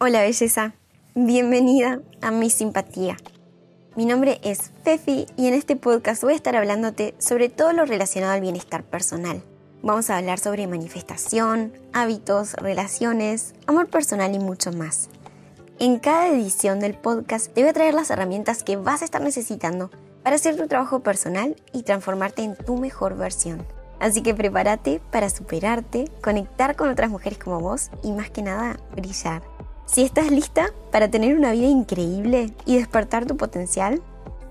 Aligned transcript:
Hola 0.00 0.20
belleza, 0.20 0.74
bienvenida 1.16 2.00
a 2.22 2.30
mi 2.30 2.50
simpatía. 2.50 3.16
Mi 3.96 4.06
nombre 4.06 4.38
es 4.44 4.70
Fefi 4.84 5.26
y 5.36 5.48
en 5.48 5.54
este 5.54 5.74
podcast 5.74 6.22
voy 6.22 6.34
a 6.34 6.36
estar 6.36 6.54
hablándote 6.54 7.16
sobre 7.18 7.48
todo 7.48 7.72
lo 7.72 7.84
relacionado 7.84 8.32
al 8.32 8.40
bienestar 8.40 8.84
personal. 8.84 9.42
Vamos 9.82 10.08
a 10.08 10.18
hablar 10.18 10.38
sobre 10.38 10.68
manifestación, 10.68 11.72
hábitos, 11.92 12.52
relaciones, 12.52 13.56
amor 13.66 13.88
personal 13.88 14.32
y 14.36 14.38
mucho 14.38 14.70
más. 14.70 15.10
En 15.80 15.98
cada 15.98 16.28
edición 16.28 16.78
del 16.78 16.94
podcast 16.94 17.52
te 17.52 17.62
voy 17.62 17.70
a 17.70 17.74
traer 17.74 17.94
las 17.94 18.10
herramientas 18.12 18.62
que 18.62 18.76
vas 18.76 19.02
a 19.02 19.04
estar 19.04 19.20
necesitando 19.20 19.90
para 20.22 20.36
hacer 20.36 20.56
tu 20.56 20.68
trabajo 20.68 21.00
personal 21.00 21.56
y 21.72 21.82
transformarte 21.82 22.42
en 22.42 22.54
tu 22.54 22.76
mejor 22.76 23.16
versión. 23.16 23.66
Así 23.98 24.22
que 24.22 24.32
prepárate 24.32 25.00
para 25.10 25.28
superarte, 25.28 26.04
conectar 26.22 26.76
con 26.76 26.88
otras 26.88 27.10
mujeres 27.10 27.40
como 27.40 27.58
vos 27.58 27.90
y 28.04 28.12
más 28.12 28.30
que 28.30 28.42
nada 28.42 28.78
brillar. 28.94 29.42
Si 29.88 30.02
estás 30.02 30.30
lista 30.30 30.74
para 30.92 31.10
tener 31.10 31.34
una 31.34 31.52
vida 31.52 31.66
increíble 31.66 32.52
y 32.66 32.76
despertar 32.76 33.24
tu 33.24 33.38
potencial, 33.38 34.02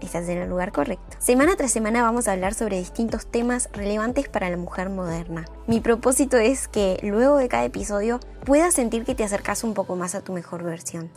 estás 0.02 0.28
en 0.30 0.40
el 0.40 0.50
lugar 0.50 0.72
correcto. 0.72 1.16
Semana 1.20 1.56
tras 1.56 1.72
semana 1.72 2.02
vamos 2.02 2.28
a 2.28 2.32
hablar 2.32 2.56
sobre 2.56 2.80
distintos 2.80 3.28
temas 3.28 3.70
relevantes 3.72 4.30
para 4.30 4.50
la 4.50 4.58
mujer 4.58 4.90
moderna. 4.90 5.46
Mi 5.68 5.80
propósito 5.80 6.38
es 6.38 6.68
que 6.68 6.98
luego 7.04 7.38
de 7.38 7.50
cada 7.50 7.66
episodio 7.66 8.20
puedas 8.46 8.74
sentir 8.74 9.06
que 9.06 9.14
te 9.14 9.24
acercas 9.24 9.64
un 9.64 9.76
poco 9.76 9.96
más 9.96 10.16
a 10.16 10.24
tu 10.24 10.34
mejor 10.34 10.64
versión. 10.64 11.12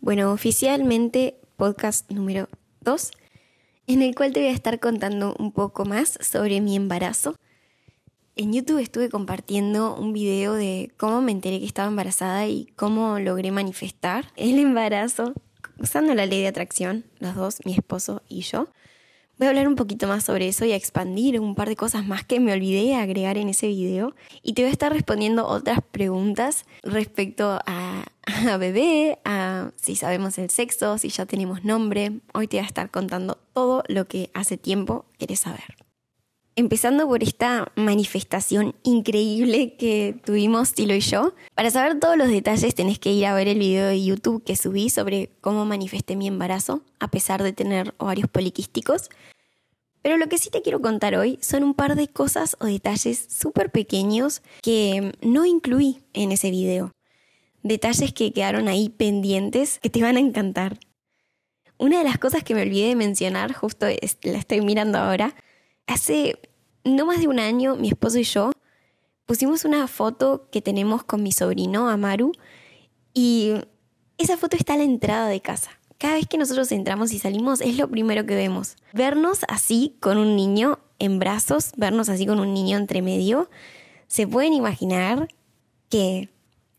Bueno, 0.00 0.32
oficialmente 0.32 1.38
podcast 1.56 2.10
número 2.10 2.48
2, 2.80 3.12
en 3.86 4.02
el 4.02 4.16
cual 4.16 4.32
te 4.32 4.40
voy 4.40 4.48
a 4.48 4.52
estar 4.52 4.80
contando 4.80 5.36
un 5.38 5.52
poco 5.52 5.84
más 5.84 6.18
sobre 6.20 6.60
mi 6.60 6.74
embarazo 6.74 7.36
en 8.36 8.52
YouTube 8.52 8.78
estuve 8.78 9.08
compartiendo 9.08 9.96
un 9.96 10.12
video 10.12 10.52
de 10.52 10.92
cómo 10.98 11.22
me 11.22 11.32
enteré 11.32 11.58
que 11.58 11.64
estaba 11.64 11.88
embarazada 11.88 12.46
y 12.46 12.66
cómo 12.76 13.18
logré 13.18 13.50
manifestar 13.50 14.30
el 14.36 14.58
embarazo 14.58 15.32
usando 15.78 16.14
la 16.14 16.26
ley 16.26 16.42
de 16.42 16.48
atracción, 16.48 17.04
los 17.18 17.34
dos, 17.34 17.58
mi 17.64 17.72
esposo 17.72 18.22
y 18.28 18.42
yo. 18.42 18.68
Voy 19.38 19.46
a 19.46 19.50
hablar 19.50 19.68
un 19.68 19.74
poquito 19.74 20.06
más 20.06 20.24
sobre 20.24 20.48
eso 20.48 20.64
y 20.64 20.72
a 20.72 20.76
expandir 20.76 21.40
un 21.40 21.54
par 21.54 21.68
de 21.68 21.76
cosas 21.76 22.06
más 22.06 22.24
que 22.24 22.40
me 22.40 22.52
olvidé 22.52 22.94
agregar 22.94 23.36
en 23.36 23.50
ese 23.50 23.68
video. 23.68 24.14
Y 24.42 24.54
te 24.54 24.62
voy 24.62 24.70
a 24.70 24.72
estar 24.72 24.92
respondiendo 24.92 25.46
otras 25.46 25.80
preguntas 25.82 26.64
respecto 26.82 27.58
a, 27.66 28.04
a 28.26 28.56
bebé, 28.56 29.18
a 29.26 29.72
si 29.76 29.94
sabemos 29.94 30.38
el 30.38 30.48
sexo, 30.48 30.96
si 30.96 31.10
ya 31.10 31.26
tenemos 31.26 31.64
nombre. 31.64 32.20
Hoy 32.32 32.48
te 32.48 32.56
voy 32.56 32.64
a 32.64 32.68
estar 32.68 32.90
contando 32.90 33.38
todo 33.52 33.82
lo 33.88 34.06
que 34.06 34.30
hace 34.32 34.56
tiempo 34.56 35.04
querés 35.18 35.40
saber. 35.40 35.85
Empezando 36.58 37.06
por 37.06 37.22
esta 37.22 37.70
manifestación 37.76 38.74
increíble 38.82 39.76
que 39.76 40.18
tuvimos 40.24 40.72
Tilo 40.72 40.94
y 40.94 41.00
yo. 41.00 41.34
Para 41.54 41.70
saber 41.70 42.00
todos 42.00 42.16
los 42.16 42.28
detalles 42.28 42.74
tenés 42.74 42.98
que 42.98 43.12
ir 43.12 43.26
a 43.26 43.34
ver 43.34 43.46
el 43.46 43.58
video 43.58 43.88
de 43.88 44.02
YouTube 44.02 44.42
que 44.42 44.56
subí 44.56 44.88
sobre 44.88 45.28
cómo 45.42 45.66
manifesté 45.66 46.16
mi 46.16 46.26
embarazo 46.26 46.82
a 46.98 47.08
pesar 47.08 47.42
de 47.42 47.52
tener 47.52 47.94
ovarios 47.98 48.30
poliquísticos. 48.30 49.10
Pero 50.00 50.16
lo 50.16 50.28
que 50.28 50.38
sí 50.38 50.48
te 50.48 50.62
quiero 50.62 50.80
contar 50.80 51.14
hoy 51.14 51.38
son 51.42 51.62
un 51.62 51.74
par 51.74 51.94
de 51.94 52.08
cosas 52.08 52.56
o 52.58 52.64
detalles 52.64 53.26
súper 53.28 53.70
pequeños 53.70 54.40
que 54.62 55.12
no 55.20 55.44
incluí 55.44 56.04
en 56.14 56.32
ese 56.32 56.50
video. 56.50 56.90
Detalles 57.64 58.14
que 58.14 58.32
quedaron 58.32 58.68
ahí 58.68 58.88
pendientes 58.88 59.78
que 59.80 59.90
te 59.90 60.00
van 60.00 60.16
a 60.16 60.20
encantar. 60.20 60.78
Una 61.76 61.98
de 61.98 62.04
las 62.04 62.16
cosas 62.16 62.42
que 62.44 62.54
me 62.54 62.62
olvidé 62.62 62.88
de 62.88 62.96
mencionar, 62.96 63.52
justo 63.52 63.86
la 64.22 64.38
estoy 64.38 64.62
mirando 64.62 64.96
ahora, 64.96 65.34
Hace 65.86 66.38
no 66.84 67.06
más 67.06 67.20
de 67.20 67.28
un 67.28 67.38
año, 67.38 67.76
mi 67.76 67.88
esposo 67.88 68.18
y 68.18 68.24
yo 68.24 68.50
pusimos 69.26 69.64
una 69.64 69.86
foto 69.88 70.48
que 70.50 70.62
tenemos 70.62 71.04
con 71.04 71.22
mi 71.22 71.32
sobrino, 71.32 71.88
Amaru, 71.88 72.32
y 73.12 73.54
esa 74.18 74.36
foto 74.36 74.56
está 74.56 74.74
a 74.74 74.78
la 74.78 74.84
entrada 74.84 75.28
de 75.28 75.40
casa. 75.40 75.70
Cada 75.98 76.14
vez 76.14 76.26
que 76.26 76.38
nosotros 76.38 76.70
entramos 76.72 77.12
y 77.12 77.18
salimos 77.18 77.60
es 77.60 77.78
lo 77.78 77.88
primero 77.88 78.26
que 78.26 78.34
vemos. 78.34 78.76
Vernos 78.92 79.40
así 79.48 79.96
con 80.00 80.18
un 80.18 80.36
niño 80.36 80.78
en 80.98 81.18
brazos, 81.18 81.72
vernos 81.76 82.08
así 82.08 82.26
con 82.26 82.38
un 82.38 82.54
niño 82.54 82.76
entre 82.76 83.02
medio, 83.02 83.50
se 84.06 84.26
pueden 84.26 84.52
imaginar 84.52 85.28
que 85.88 86.28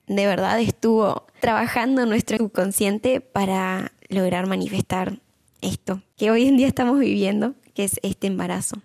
de 0.08 0.26
verdad 0.26 0.60
estuvo 0.60 1.26
trabajando 1.42 2.06
nuestro 2.06 2.38
subconsciente 2.38 3.20
para 3.20 3.92
lograr 4.10 4.48
manifestar 4.48 5.20
esto 5.62 6.02
que 6.16 6.32
hoy 6.32 6.48
en 6.48 6.58
día 6.58 6.68
estamos 6.68 7.00
viviendo, 7.00 7.56
que 7.74 7.84
es 7.84 8.00
este 8.04 8.28
embarazo. 8.28 8.82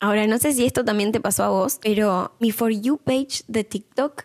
Ahora, 0.00 0.26
no 0.26 0.38
sé 0.38 0.54
si 0.54 0.64
esto 0.64 0.82
también 0.82 1.12
te 1.12 1.20
pasó 1.20 1.44
a 1.44 1.50
vos, 1.50 1.78
pero 1.82 2.32
mi 2.40 2.52
For 2.52 2.72
You 2.72 2.96
page 2.96 3.42
de 3.48 3.64
TikTok 3.64 4.24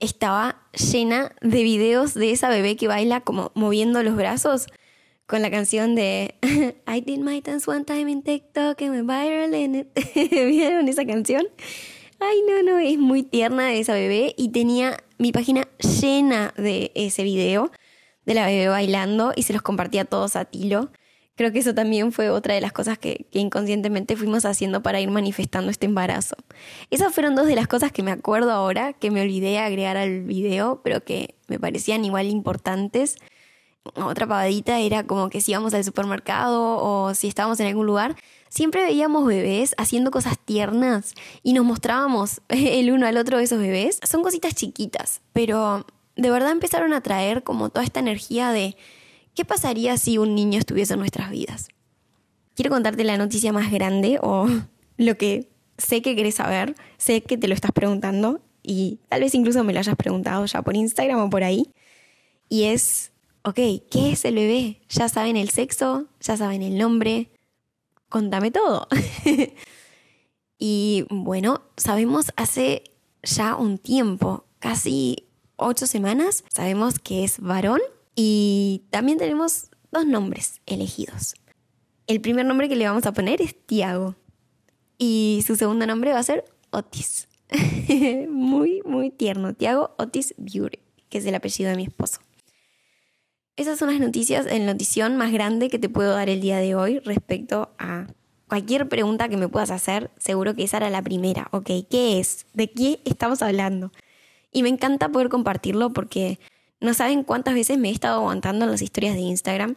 estaba 0.00 0.62
llena 0.72 1.34
de 1.42 1.62
videos 1.62 2.14
de 2.14 2.32
esa 2.32 2.48
bebé 2.48 2.76
que 2.76 2.88
baila 2.88 3.20
como 3.20 3.52
moviendo 3.54 4.02
los 4.02 4.16
brazos 4.16 4.66
con 5.26 5.42
la 5.42 5.50
canción 5.50 5.94
de 5.94 6.36
I 6.86 7.00
did 7.00 7.18
my 7.18 7.40
dance 7.42 7.70
one 7.70 7.84
time 7.84 8.10
in 8.10 8.22
TikTok 8.22 8.80
and 8.80 8.90
went 8.92 9.06
viral 9.06 9.54
in 9.54 9.74
it. 9.74 9.88
¿Vieron 10.48 10.88
esa 10.88 11.04
canción? 11.04 11.46
Ay, 12.18 12.42
no, 12.48 12.62
no, 12.62 12.78
es 12.78 12.96
muy 12.98 13.24
tierna 13.24 13.74
esa 13.74 13.92
bebé 13.92 14.34
y 14.38 14.50
tenía 14.50 15.04
mi 15.18 15.32
página 15.32 15.68
llena 16.00 16.54
de 16.56 16.92
ese 16.94 17.24
video 17.24 17.70
de 18.24 18.34
la 18.34 18.46
bebé 18.46 18.68
bailando 18.68 19.34
y 19.36 19.42
se 19.42 19.52
los 19.52 19.60
compartía 19.60 20.02
a 20.02 20.06
todos 20.06 20.34
a 20.36 20.46
Tilo. 20.46 20.90
Creo 21.36 21.50
que 21.50 21.58
eso 21.58 21.74
también 21.74 22.12
fue 22.12 22.30
otra 22.30 22.54
de 22.54 22.60
las 22.60 22.72
cosas 22.72 22.96
que, 22.96 23.26
inconscientemente 23.32 24.16
fuimos 24.16 24.44
haciendo 24.44 24.82
para 24.82 25.00
ir 25.00 25.10
manifestando 25.10 25.70
este 25.70 25.86
embarazo. 25.86 26.36
Esas 26.90 27.12
fueron 27.12 27.34
dos 27.34 27.46
de 27.46 27.56
las 27.56 27.66
cosas 27.66 27.90
que 27.90 28.04
me 28.04 28.12
acuerdo 28.12 28.52
ahora, 28.52 28.92
que 28.92 29.10
me 29.10 29.20
olvidé 29.20 29.58
agregar 29.58 29.96
al 29.96 30.22
video, 30.22 30.80
pero 30.84 31.02
que 31.04 31.34
me 31.48 31.58
parecían 31.58 32.04
igual 32.04 32.28
importantes. 32.28 33.16
Otra 33.94 34.26
pavadita 34.26 34.78
era 34.78 35.04
como 35.04 35.28
que 35.28 35.40
si 35.40 35.50
íbamos 35.50 35.74
al 35.74 35.82
supermercado 35.84 36.78
o 36.78 37.14
si 37.14 37.26
estábamos 37.26 37.58
en 37.58 37.66
algún 37.66 37.86
lugar, 37.86 38.14
siempre 38.48 38.84
veíamos 38.84 39.26
bebés 39.26 39.74
haciendo 39.76 40.12
cosas 40.12 40.38
tiernas 40.38 41.14
y 41.42 41.52
nos 41.52 41.64
mostrábamos 41.64 42.40
el 42.48 42.92
uno 42.92 43.06
al 43.06 43.16
otro 43.16 43.38
de 43.38 43.44
esos 43.44 43.58
bebés. 43.58 43.98
Son 44.08 44.22
cositas 44.22 44.54
chiquitas, 44.54 45.20
pero 45.32 45.84
de 46.14 46.30
verdad 46.30 46.52
empezaron 46.52 46.92
a 46.92 47.00
traer 47.00 47.42
como 47.42 47.70
toda 47.70 47.84
esta 47.84 47.98
energía 47.98 48.52
de 48.52 48.76
¿Qué 49.34 49.44
pasaría 49.44 49.96
si 49.96 50.18
un 50.18 50.34
niño 50.34 50.58
estuviese 50.58 50.94
en 50.94 51.00
nuestras 51.00 51.30
vidas? 51.30 51.68
Quiero 52.54 52.70
contarte 52.70 53.02
la 53.02 53.18
noticia 53.18 53.52
más 53.52 53.72
grande 53.72 54.18
o 54.22 54.46
lo 54.96 55.16
que 55.16 55.48
sé 55.76 56.02
que 56.02 56.14
querés 56.14 56.36
saber, 56.36 56.76
sé 56.98 57.22
que 57.22 57.36
te 57.36 57.48
lo 57.48 57.54
estás 57.54 57.72
preguntando 57.72 58.40
y 58.62 59.00
tal 59.08 59.22
vez 59.22 59.34
incluso 59.34 59.64
me 59.64 59.72
lo 59.72 59.80
hayas 59.80 59.96
preguntado 59.96 60.46
ya 60.46 60.62
por 60.62 60.76
Instagram 60.76 61.18
o 61.18 61.30
por 61.30 61.42
ahí. 61.42 61.68
Y 62.48 62.64
es, 62.64 63.12
ok, 63.42 63.56
¿qué 63.90 64.12
es 64.12 64.24
el 64.24 64.36
bebé? 64.36 64.80
¿Ya 64.88 65.08
saben 65.08 65.36
el 65.36 65.50
sexo? 65.50 66.06
¿Ya 66.20 66.36
saben 66.36 66.62
el 66.62 66.78
nombre? 66.78 67.28
Contame 68.08 68.52
todo. 68.52 68.86
y 70.58 71.06
bueno, 71.10 71.62
sabemos 71.76 72.32
hace 72.36 72.84
ya 73.24 73.56
un 73.56 73.78
tiempo, 73.78 74.44
casi 74.60 75.26
ocho 75.56 75.88
semanas, 75.88 76.44
sabemos 76.48 77.00
que 77.00 77.24
es 77.24 77.40
varón 77.40 77.80
y 78.14 78.84
también 78.90 79.18
tenemos 79.18 79.68
dos 79.90 80.06
nombres 80.06 80.60
elegidos. 80.66 81.34
El 82.06 82.20
primer 82.20 82.44
nombre 82.44 82.68
que 82.68 82.76
le 82.76 82.86
vamos 82.86 83.06
a 83.06 83.12
poner 83.12 83.40
es 83.40 83.54
Tiago. 83.66 84.16
Y 84.98 85.42
su 85.46 85.56
segundo 85.56 85.86
nombre 85.86 86.12
va 86.12 86.18
a 86.18 86.22
ser 86.22 86.44
Otis. 86.70 87.28
muy, 88.28 88.82
muy 88.84 89.10
tierno. 89.10 89.54
Tiago 89.54 89.94
Otis 89.98 90.34
Beauty, 90.36 90.78
que 91.08 91.18
es 91.18 91.26
el 91.26 91.34
apellido 91.34 91.70
de 91.70 91.76
mi 91.76 91.84
esposo. 91.84 92.20
Esas 93.56 93.78
son 93.78 93.90
las 93.90 94.00
noticias, 94.00 94.46
la 94.46 94.58
notición 94.58 95.16
más 95.16 95.32
grande 95.32 95.70
que 95.70 95.78
te 95.78 95.88
puedo 95.88 96.12
dar 96.12 96.28
el 96.28 96.40
día 96.40 96.58
de 96.58 96.74
hoy 96.74 96.98
respecto 96.98 97.70
a 97.78 98.08
cualquier 98.48 98.88
pregunta 98.88 99.28
que 99.28 99.36
me 99.36 99.48
puedas 99.48 99.70
hacer. 99.70 100.10
Seguro 100.18 100.54
que 100.54 100.64
esa 100.64 100.78
era 100.78 100.90
la 100.90 101.02
primera. 101.02 101.48
Ok, 101.52 101.70
¿qué 101.88 102.18
es? 102.18 102.46
¿De 102.52 102.70
qué 102.70 103.00
estamos 103.04 103.42
hablando? 103.42 103.92
Y 104.52 104.62
me 104.62 104.68
encanta 104.68 105.08
poder 105.08 105.28
compartirlo 105.28 105.92
porque 105.92 106.38
no 106.84 106.94
saben 106.94 107.24
cuántas 107.24 107.54
veces 107.54 107.78
me 107.78 107.88
he 107.88 107.92
estado 107.92 108.20
aguantando 108.20 108.64
en 108.64 108.70
las 108.70 108.82
historias 108.82 109.14
de 109.14 109.22
Instagram 109.22 109.76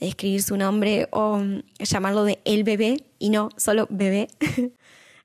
de 0.00 0.08
escribir 0.08 0.42
su 0.42 0.56
nombre 0.56 1.08
o 1.10 1.38
mm, 1.38 1.62
llamarlo 1.78 2.24
de 2.24 2.40
el 2.44 2.64
bebé 2.64 3.04
y 3.18 3.30
no 3.30 3.50
solo 3.56 3.86
bebé. 3.90 4.28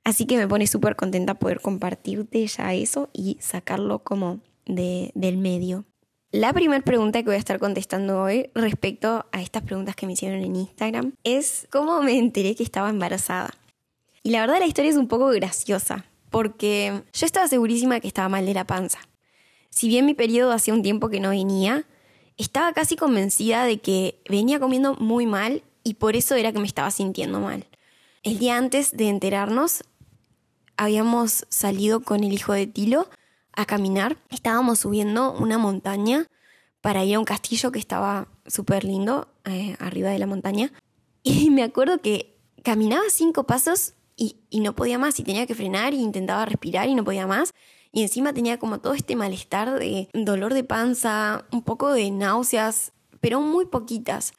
Así 0.03 0.25
que 0.25 0.37
me 0.37 0.47
pone 0.47 0.67
súper 0.67 0.95
contenta 0.95 1.35
poder 1.35 1.61
compartirte 1.61 2.45
ya 2.47 2.73
eso 2.73 3.09
y 3.13 3.37
sacarlo 3.39 3.99
como 3.99 4.39
de, 4.65 5.11
del 5.13 5.37
medio. 5.37 5.85
La 6.31 6.53
primera 6.53 6.83
pregunta 6.83 7.19
que 7.19 7.25
voy 7.25 7.35
a 7.35 7.39
estar 7.39 7.59
contestando 7.59 8.21
hoy 8.21 8.49
respecto 8.55 9.25
a 9.31 9.41
estas 9.41 9.63
preguntas 9.63 9.95
que 9.95 10.07
me 10.07 10.13
hicieron 10.13 10.41
en 10.41 10.55
Instagram 10.55 11.13
es 11.23 11.67
cómo 11.69 12.01
me 12.01 12.17
enteré 12.17 12.55
que 12.55 12.63
estaba 12.63 12.89
embarazada. 12.89 13.51
Y 14.23 14.31
la 14.31 14.41
verdad 14.41 14.59
la 14.59 14.65
historia 14.65 14.91
es 14.91 14.97
un 14.97 15.07
poco 15.07 15.27
graciosa, 15.27 16.05
porque 16.29 17.03
yo 17.11 17.25
estaba 17.25 17.47
segurísima 17.47 17.99
que 17.99 18.07
estaba 18.07 18.29
mal 18.29 18.45
de 18.45 18.53
la 18.53 18.65
panza 18.65 18.99
si 19.71 19.87
bien 19.87 20.05
mi 20.05 20.13
periodo 20.13 20.51
hacía 20.51 20.73
un 20.73 20.83
tiempo 20.83 21.09
que 21.09 21.19
no 21.19 21.29
venía, 21.29 21.85
estaba 22.37 22.73
casi 22.73 22.95
convencida 22.95 23.65
de 23.65 23.79
que 23.79 24.21
venía 24.29 24.59
comiendo 24.59 24.95
muy 24.95 25.25
mal 25.25 25.63
y 25.83 25.95
por 25.95 26.15
eso 26.15 26.35
era 26.35 26.51
que 26.51 26.59
me 26.59 26.67
estaba 26.67 26.91
sintiendo 26.91 27.39
mal. 27.39 27.65
El 28.23 28.37
día 28.37 28.57
antes 28.57 28.95
de 28.95 29.09
enterarnos, 29.09 29.83
habíamos 30.77 31.45
salido 31.49 32.01
con 32.01 32.23
el 32.23 32.33
hijo 32.33 32.53
de 32.53 32.67
Tilo 32.67 33.09
a 33.53 33.65
caminar. 33.65 34.17
Estábamos 34.29 34.79
subiendo 34.79 35.31
una 35.31 35.57
montaña 35.57 36.27
para 36.81 37.03
ir 37.05 37.15
a 37.15 37.19
un 37.19 37.25
castillo 37.25 37.71
que 37.71 37.79
estaba 37.79 38.27
súper 38.45 38.83
lindo 38.83 39.27
eh, 39.45 39.75
arriba 39.79 40.09
de 40.09 40.19
la 40.19 40.27
montaña. 40.27 40.71
Y 41.23 41.49
me 41.51 41.63
acuerdo 41.63 41.99
que 41.99 42.35
caminaba 42.63 43.03
cinco 43.09 43.45
pasos 43.45 43.93
y, 44.15 44.37
y, 44.49 44.59
no 44.59 44.75
podía 44.75 44.99
más 44.99 45.19
y 45.19 45.23
tenía 45.23 45.47
que 45.47 45.55
frenar 45.55 45.93
y 45.93 46.01
intentaba 46.01 46.45
respirar 46.45 46.89
y 46.89 46.95
no 46.95 47.03
podía 47.03 47.25
más. 47.25 47.53
Y 47.91 48.03
encima 48.03 48.33
tenía 48.33 48.57
como 48.57 48.79
todo 48.79 48.93
este 48.93 49.15
malestar 49.15 49.77
de 49.79 50.09
dolor 50.13 50.53
de 50.53 50.63
panza, 50.63 51.45
un 51.51 51.61
poco 51.61 51.91
de 51.91 52.09
náuseas, 52.11 52.93
pero 53.19 53.41
muy 53.41 53.65
poquitas. 53.65 54.33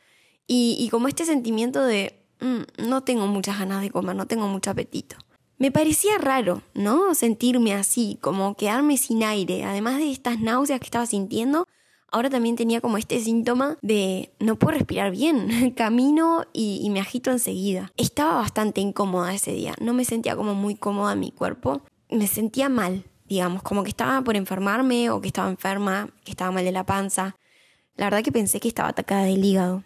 Y, 0.46 0.88
como 0.90 1.08
este 1.08 1.24
sentimiento 1.24 1.82
de 1.82 2.22
mm, 2.40 2.88
no 2.88 3.02
tengo 3.04 3.26
muchas 3.26 3.58
ganas 3.58 3.80
de 3.80 3.90
comer, 3.90 4.16
no 4.16 4.26
tengo 4.26 4.48
mucho 4.48 4.70
apetito. 4.70 5.16
Me 5.56 5.70
parecía 5.70 6.18
raro, 6.18 6.62
¿no? 6.74 7.14
Sentirme 7.14 7.72
así, 7.72 8.18
como 8.20 8.56
quedarme 8.56 8.96
sin 8.98 9.22
aire, 9.22 9.64
además 9.64 9.98
de 9.98 10.10
estas 10.10 10.40
náuseas 10.40 10.80
que 10.80 10.86
estaba 10.86 11.06
sintiendo. 11.06 11.66
Ahora 12.10 12.28
también 12.28 12.56
tenía 12.56 12.82
como 12.82 12.98
este 12.98 13.20
síntoma 13.20 13.78
de 13.80 14.34
no 14.38 14.58
puedo 14.58 14.76
respirar 14.76 15.10
bien, 15.10 15.70
camino 15.76 16.44
y, 16.52 16.86
me 16.90 17.00
agito 17.00 17.30
enseguida. 17.30 17.92
Estaba 17.96 18.34
bastante 18.34 18.80
incómoda 18.80 19.32
ese 19.32 19.52
día, 19.52 19.74
no 19.80 19.94
me 19.94 20.04
sentía 20.04 20.36
como 20.36 20.54
muy 20.54 20.74
cómoda 20.74 21.14
mi 21.14 21.30
cuerpo, 21.30 21.82
me 22.10 22.26
sentía 22.26 22.68
mal, 22.68 23.04
digamos, 23.32 23.62
como 23.62 23.82
que 23.82 23.90
estaba 23.90 24.20
por 24.22 24.36
enfermarme 24.36 25.10
o 25.10 25.20
que 25.20 25.28
estaba 25.28 25.48
enferma, 25.48 26.08
que 26.24 26.32
estaba 26.32 26.50
mal 26.50 26.64
de 26.64 26.72
la 26.72 26.84
panza. 26.84 27.36
La 27.96 28.06
verdad 28.06 28.22
que 28.22 28.32
pensé 28.32 28.60
que 28.60 28.68
estaba 28.68 28.90
atacada 28.90 29.24
del 29.24 29.44
hígado. 29.44 29.84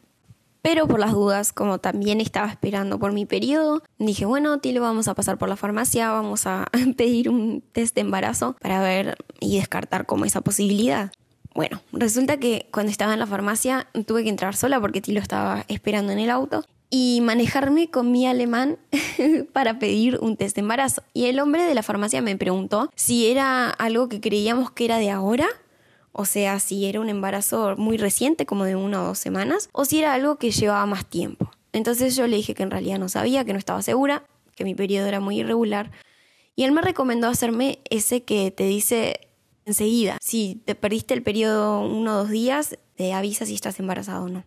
Pero 0.62 0.88
por 0.88 0.98
las 0.98 1.12
dudas, 1.12 1.52
como 1.52 1.78
también 1.78 2.20
estaba 2.20 2.48
esperando 2.48 2.98
por 2.98 3.12
mi 3.12 3.25
periodo, 3.25 3.84
dije, 3.98 4.26
bueno, 4.26 4.58
Tilo, 4.58 4.81
vamos 4.81 5.06
a 5.06 5.14
pasar 5.14 5.38
por 5.38 5.48
la 5.48 5.54
farmacia, 5.54 6.10
vamos 6.10 6.46
a 6.46 6.66
pedir 6.96 7.28
un 7.28 7.62
test 7.72 7.94
de 7.94 8.00
embarazo 8.00 8.56
para 8.60 8.81
ver 8.81 9.16
y 9.38 9.58
descartar 9.58 10.06
como 10.06 10.25
esa 10.25 10.40
posibilidad. 10.40 11.12
Bueno, 11.54 11.81
resulta 11.92 12.38
que 12.38 12.69
cuando 12.72 12.90
estaba 12.90 13.12
en 13.12 13.20
la 13.20 13.26
farmacia 13.28 13.87
tuve 14.06 14.25
que 14.25 14.28
entrar 14.28 14.56
sola 14.56 14.81
porque 14.81 15.00
Tilo 15.00 15.20
estaba 15.20 15.64
esperando 15.69 16.12
en 16.12 16.19
el 16.19 16.31
auto 16.31 16.64
y 16.91 17.21
manejarme 17.23 17.91
con 17.91 18.12
mi 18.12 18.27
alemán 18.27 18.79
para 19.53 19.79
pedir 19.79 20.19
un 20.21 20.37
test 20.37 20.56
de 20.56 20.61
embarazo. 20.61 21.03
Y 21.12 21.27
el 21.27 21.41
hombre 21.41 21.65
de 21.65 21.75
la 21.75 21.83
farmacia 21.83 22.23
me 22.23 22.37
preguntó 22.37 22.91
si 22.94 23.31
era 23.31 23.71
algo 23.71 24.09
que 24.09 24.21
creíamos 24.21 24.71
que 24.71 24.85
era 24.85 24.99
de 24.99 25.11
ahora 25.11 25.49
o 26.19 26.25
sea, 26.25 26.59
si 26.61 26.87
era 26.87 26.99
un 26.99 27.11
embarazo 27.11 27.77
muy 27.77 27.99
reciente, 27.99 28.47
como 28.47 28.65
de 28.65 28.75
una 28.75 29.03
o 29.03 29.06
dos 29.09 29.19
semanas, 29.19 29.69
o 29.73 29.85
si 29.85 29.99
era 29.99 30.15
algo 30.15 30.37
que 30.37 30.50
llevaba 30.50 30.87
más 30.87 31.05
tiempo. 31.05 31.50
Entonces 31.75 32.17
yo 32.17 32.27
le 32.27 32.37
dije 32.37 32.55
que 32.55 32.62
en 32.62 32.71
realidad 32.71 32.99
no 32.99 33.11
sabía, 33.11 33.44
que 33.44 33.53
no 33.53 33.59
estaba 33.59 33.83
segura, 33.83 34.25
que 34.55 34.65
mi 34.65 34.75
periodo 34.75 35.09
era 35.09 35.21
muy 35.21 35.41
irregular. 35.41 35.91
Y 36.55 36.65
él 36.65 36.73
me 36.73 36.81
recomendó 36.81 37.29
hacerme 37.29 37.81
ese 37.91 38.23
que 38.23 38.50
te 38.50 38.65
dice 38.65 39.29
enseguida, 39.67 40.17
si 40.23 40.62
te 40.65 40.75
perdiste 40.75 41.12
el 41.12 41.23
periodo 41.23 41.83
uno 41.83 42.15
o 42.15 42.17
dos 42.21 42.31
días, 42.31 42.79
te 42.94 43.12
avisa 43.12 43.44
si 43.44 43.55
estás 43.55 43.79
embarazado 43.79 44.25
o 44.25 44.29
no. 44.31 44.47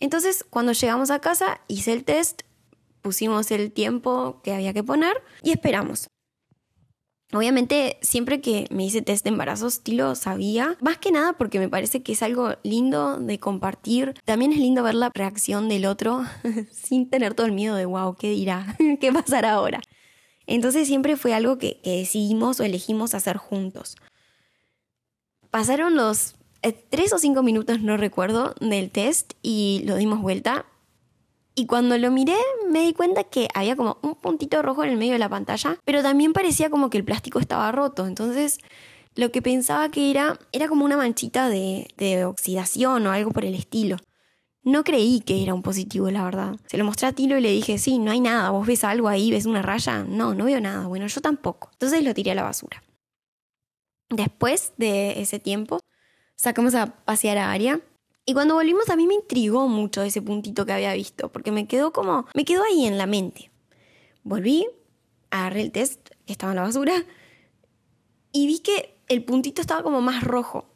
Entonces, 0.00 0.44
cuando 0.48 0.72
llegamos 0.72 1.10
a 1.10 1.20
casa, 1.20 1.60
hice 1.68 1.92
el 1.92 2.04
test, 2.04 2.42
pusimos 3.02 3.50
el 3.50 3.72
tiempo 3.72 4.40
que 4.42 4.52
había 4.52 4.72
que 4.72 4.82
poner 4.82 5.22
y 5.42 5.50
esperamos. 5.50 6.08
Obviamente, 7.32 7.96
siempre 8.02 8.40
que 8.40 8.66
me 8.70 8.84
hice 8.84 9.02
test 9.02 9.22
de 9.22 9.30
embarazo, 9.30 9.68
estilo 9.68 10.16
sabía, 10.16 10.76
más 10.80 10.98
que 10.98 11.12
nada 11.12 11.34
porque 11.34 11.60
me 11.60 11.68
parece 11.68 12.02
que 12.02 12.12
es 12.12 12.22
algo 12.24 12.56
lindo 12.64 13.18
de 13.18 13.38
compartir. 13.38 14.14
También 14.24 14.52
es 14.52 14.58
lindo 14.58 14.82
ver 14.82 14.94
la 14.94 15.10
reacción 15.14 15.68
del 15.68 15.86
otro 15.86 16.24
sin 16.72 17.08
tener 17.08 17.34
todo 17.34 17.46
el 17.46 17.52
miedo 17.52 17.76
de, 17.76 17.86
wow, 17.86 18.16
¿qué 18.16 18.30
dirá? 18.30 18.76
¿Qué 19.00 19.12
pasará 19.12 19.52
ahora? 19.52 19.80
Entonces 20.46 20.88
siempre 20.88 21.16
fue 21.16 21.32
algo 21.32 21.58
que, 21.58 21.80
decidimos 21.84 22.58
o 22.58 22.64
elegimos 22.64 23.14
hacer 23.14 23.36
juntos. 23.36 23.94
Pasaron 25.52 25.94
los 25.94 26.34
eh, 26.62 26.72
tres 26.72 27.12
o 27.12 27.18
cinco 27.18 27.42
minutos, 27.42 27.80
no 27.80 27.96
recuerdo, 27.96 28.54
del 28.60 28.90
test 28.90 29.32
y 29.42 29.82
lo 29.86 29.96
dimos 29.96 30.20
vuelta 30.20 30.66
y 31.54 31.66
cuando 31.66 31.98
lo 31.98 32.10
miré 32.10 32.36
me 32.70 32.80
di 32.80 32.92
cuenta 32.92 33.24
que 33.24 33.48
había 33.54 33.76
como 33.76 33.98
un 34.02 34.14
puntito 34.14 34.62
rojo 34.62 34.84
en 34.84 34.90
el 34.90 34.96
medio 34.96 35.12
de 35.12 35.18
la 35.18 35.28
pantalla, 35.28 35.78
pero 35.84 36.02
también 36.02 36.32
parecía 36.32 36.70
como 36.70 36.90
que 36.90 36.98
el 36.98 37.04
plástico 37.04 37.38
estaba 37.38 37.70
roto. 37.72 38.06
Entonces 38.06 38.58
lo 39.14 39.30
que 39.32 39.42
pensaba 39.42 39.90
que 39.90 40.10
era 40.10 40.38
era 40.52 40.68
como 40.68 40.84
una 40.84 40.96
manchita 40.96 41.48
de, 41.48 41.88
de 41.96 42.24
oxidación 42.24 43.06
o 43.06 43.12
algo 43.12 43.30
por 43.30 43.44
el 43.44 43.54
estilo. 43.54 43.96
No 44.62 44.84
creí 44.84 45.20
que 45.20 45.42
era 45.42 45.54
un 45.54 45.62
positivo, 45.62 46.10
la 46.10 46.22
verdad. 46.22 46.56
Se 46.66 46.76
lo 46.76 46.84
mostré 46.84 47.08
a 47.08 47.12
Tilo 47.12 47.38
y 47.38 47.40
le 47.40 47.50
dije, 47.50 47.78
sí, 47.78 47.98
no 47.98 48.10
hay 48.10 48.20
nada. 48.20 48.50
¿Vos 48.50 48.66
ves 48.66 48.84
algo 48.84 49.08
ahí? 49.08 49.30
¿Ves 49.30 49.46
una 49.46 49.62
raya? 49.62 50.04
No, 50.04 50.34
no 50.34 50.44
veo 50.44 50.60
nada. 50.60 50.86
Bueno, 50.86 51.06
yo 51.06 51.20
tampoco. 51.22 51.70
Entonces 51.72 52.04
lo 52.04 52.12
tiré 52.12 52.32
a 52.32 52.34
la 52.34 52.42
basura. 52.42 52.82
Después 54.10 54.74
de 54.76 55.20
ese 55.20 55.38
tiempo, 55.38 55.79
sacamos 56.40 56.74
a 56.74 56.86
pasear 57.04 57.36
a 57.36 57.52
Aria 57.52 57.82
y 58.24 58.32
cuando 58.32 58.54
volvimos 58.54 58.88
a 58.88 58.96
mí 58.96 59.06
me 59.06 59.14
intrigó 59.14 59.68
mucho 59.68 60.02
ese 60.02 60.22
puntito 60.22 60.64
que 60.64 60.72
había 60.72 60.94
visto, 60.94 61.30
porque 61.30 61.52
me 61.52 61.66
quedó 61.66 61.92
como, 61.92 62.26
me 62.34 62.44
quedó 62.44 62.62
ahí 62.64 62.86
en 62.86 62.96
la 62.96 63.06
mente. 63.06 63.50
Volví, 64.22 64.66
agarré 65.30 65.62
el 65.62 65.72
test 65.72 66.08
que 66.26 66.32
estaba 66.32 66.52
en 66.52 66.56
la 66.56 66.62
basura 66.62 67.04
y 68.32 68.46
vi 68.46 68.60
que 68.60 68.96
el 69.08 69.22
puntito 69.24 69.60
estaba 69.60 69.82
como 69.82 70.00
más 70.00 70.24
rojo. 70.24 70.66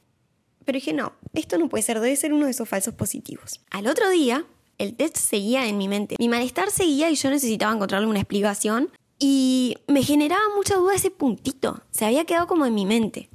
Pero 0.65 0.77
dije, 0.77 0.93
no, 0.93 1.13
esto 1.33 1.57
no 1.57 1.69
puede 1.69 1.83
ser, 1.83 2.01
debe 2.01 2.17
ser 2.17 2.33
uno 2.33 2.45
de 2.45 2.51
esos 2.51 2.69
falsos 2.69 2.95
positivos. 2.95 3.61
Al 3.71 3.87
otro 3.87 4.11
día, 4.11 4.47
el 4.79 4.95
test 4.97 5.17
seguía 5.17 5.67
en 5.67 5.79
mi 5.79 5.89
mente. 5.89 6.17
Mi 6.19 6.29
malestar 6.29 6.71
seguía 6.71 7.11
y 7.11 7.15
yo 7.15 7.31
necesitaba 7.31 7.73
encontrarle 7.73 8.07
una 8.07 8.21
explicación. 8.21 8.91
Y 9.19 9.77
me 9.87 10.03
generaba 10.03 10.43
mucha 10.57 10.77
duda 10.77 10.95
ese 10.95 11.11
puntito. 11.11 11.83
Se 11.91 12.05
había 12.05 12.25
quedado 12.25 12.47
como 12.47 12.67
en 12.67 12.75
mi 12.75 12.85
mente. 12.85 13.31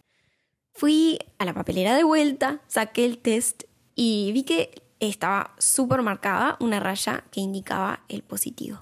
Fui 0.80 1.20
a 1.40 1.44
la 1.44 1.54
papelera 1.54 1.94
de 1.94 2.06
vuelta, 2.06 2.62
saqué 2.68 3.04
el 3.04 3.18
test 3.18 3.64
y 3.96 4.32
vi 4.32 4.44
que 4.44 4.82
estaba 5.02 5.54
súper 5.58 6.02
marcada 6.04 6.56
una 6.62 6.80
raya 6.80 7.26
que 7.32 7.42
indicaba 7.42 8.06
el 8.08 8.24
positivo. 8.24 8.80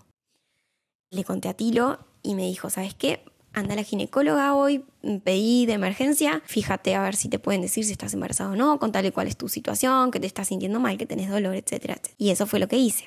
Le 1.09 1.23
conté 1.23 1.49
a 1.49 1.55
Tilo 1.55 1.97
y 2.21 2.35
me 2.35 2.43
dijo, 2.43 2.69
¿sabes 2.69 2.93
qué? 2.93 3.25
Anda 3.51 3.73
a 3.73 3.77
la 3.77 3.83
ginecóloga 3.83 4.53
hoy, 4.53 4.85
pedí 5.23 5.65
de 5.65 5.73
emergencia, 5.73 6.43
fíjate 6.45 6.93
a 6.93 7.01
ver 7.01 7.15
si 7.15 7.29
te 7.29 7.39
pueden 7.39 7.61
decir 7.61 7.83
si 7.83 7.93
estás 7.93 8.13
embarazada 8.13 8.51
o 8.51 8.55
no, 8.55 8.77
contale 8.77 9.11
cuál 9.11 9.25
es 9.25 9.35
tu 9.35 9.49
situación, 9.49 10.11
que 10.11 10.19
te 10.19 10.27
estás 10.27 10.49
sintiendo 10.49 10.79
mal, 10.79 10.99
que 10.99 11.07
tenés 11.07 11.31
dolor, 11.31 11.55
etcétera. 11.55 11.97
Y 12.19 12.29
eso 12.29 12.45
fue 12.45 12.59
lo 12.59 12.67
que 12.67 12.77
hice. 12.77 13.05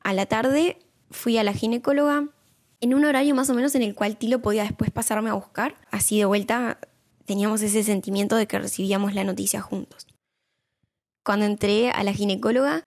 A 0.00 0.14
la 0.14 0.26
tarde 0.26 0.80
fui 1.12 1.38
a 1.38 1.44
la 1.44 1.52
ginecóloga 1.52 2.26
en 2.80 2.94
un 2.94 3.04
horario 3.04 3.36
más 3.36 3.50
o 3.50 3.54
menos 3.54 3.76
en 3.76 3.82
el 3.82 3.94
cual 3.94 4.16
Tilo 4.16 4.40
podía 4.40 4.64
después 4.64 4.90
pasarme 4.90 5.30
a 5.30 5.34
buscar. 5.34 5.76
Así 5.92 6.18
de 6.18 6.24
vuelta 6.24 6.78
teníamos 7.28 7.60
ese 7.60 7.82
sentimiento 7.82 8.36
de 8.36 8.46
que 8.46 8.58
recibíamos 8.58 9.14
la 9.14 9.22
noticia 9.22 9.60
juntos. 9.60 10.06
Cuando 11.22 11.44
entré 11.44 11.90
a 11.90 12.02
la 12.02 12.14
ginecóloga, 12.14 12.84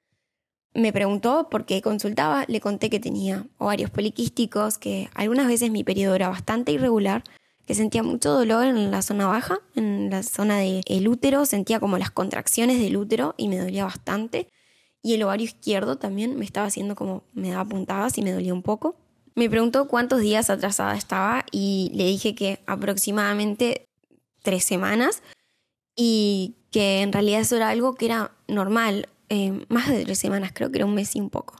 me 0.73 0.91
preguntó 0.91 1.47
por 1.47 1.67
qué 1.67 1.83
consultaba, 1.83 2.45
le 2.47 2.59
conté 2.59 2.89
que 2.89 2.99
tenía 2.99 3.45
ovarios 3.59 3.91
poliquísticos, 3.91 4.79
que 4.79 5.11
algunas 5.13 5.45
veces 5.45 5.69
mi 5.69 5.83
periodo 5.83 6.15
era 6.15 6.27
bastante 6.27 6.71
irregular, 6.71 7.23
que 7.67 7.75
sentía 7.75 8.01
mucho 8.01 8.31
dolor 8.31 8.65
en 8.65 8.89
la 8.89 9.03
zona 9.03 9.27
baja, 9.27 9.59
en 9.75 10.09
la 10.09 10.23
zona 10.23 10.57
del 10.57 11.07
útero, 11.07 11.45
sentía 11.45 11.79
como 11.79 11.99
las 11.99 12.09
contracciones 12.09 12.79
del 12.79 12.97
útero 12.97 13.35
y 13.37 13.47
me 13.47 13.59
dolía 13.59 13.85
bastante. 13.85 14.47
Y 15.03 15.13
el 15.13 15.21
ovario 15.21 15.45
izquierdo 15.45 15.99
también 15.99 16.35
me 16.35 16.45
estaba 16.45 16.65
haciendo 16.65 16.95
como, 16.95 17.25
me 17.33 17.51
daba 17.51 17.65
puntadas 17.65 18.17
y 18.17 18.23
me 18.23 18.31
dolía 18.31 18.55
un 18.55 18.63
poco. 18.63 18.95
Me 19.35 19.51
preguntó 19.51 19.87
cuántos 19.87 20.19
días 20.21 20.49
atrasada 20.49 20.95
estaba 20.95 21.45
y 21.51 21.91
le 21.93 22.05
dije 22.05 22.33
que 22.33 22.63
aproximadamente 22.65 23.85
tres 24.41 24.63
semanas 24.63 25.21
y 25.95 26.55
que 26.71 27.01
en 27.01 27.11
realidad 27.11 27.41
eso 27.41 27.57
era 27.57 27.69
algo 27.69 27.95
que 27.95 28.05
era 28.05 28.31
normal, 28.47 29.09
eh, 29.29 29.65
más 29.69 29.87
de 29.89 30.03
tres 30.03 30.19
semanas, 30.19 30.51
creo 30.53 30.71
que 30.71 30.79
era 30.79 30.85
un 30.85 30.95
mes 30.95 31.15
y 31.15 31.19
un 31.19 31.29
poco. 31.29 31.55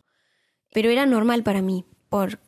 Pero 0.74 0.90
era 0.90 1.06
normal 1.06 1.44
para 1.44 1.62
mí, 1.62 1.86
por 2.10 2.40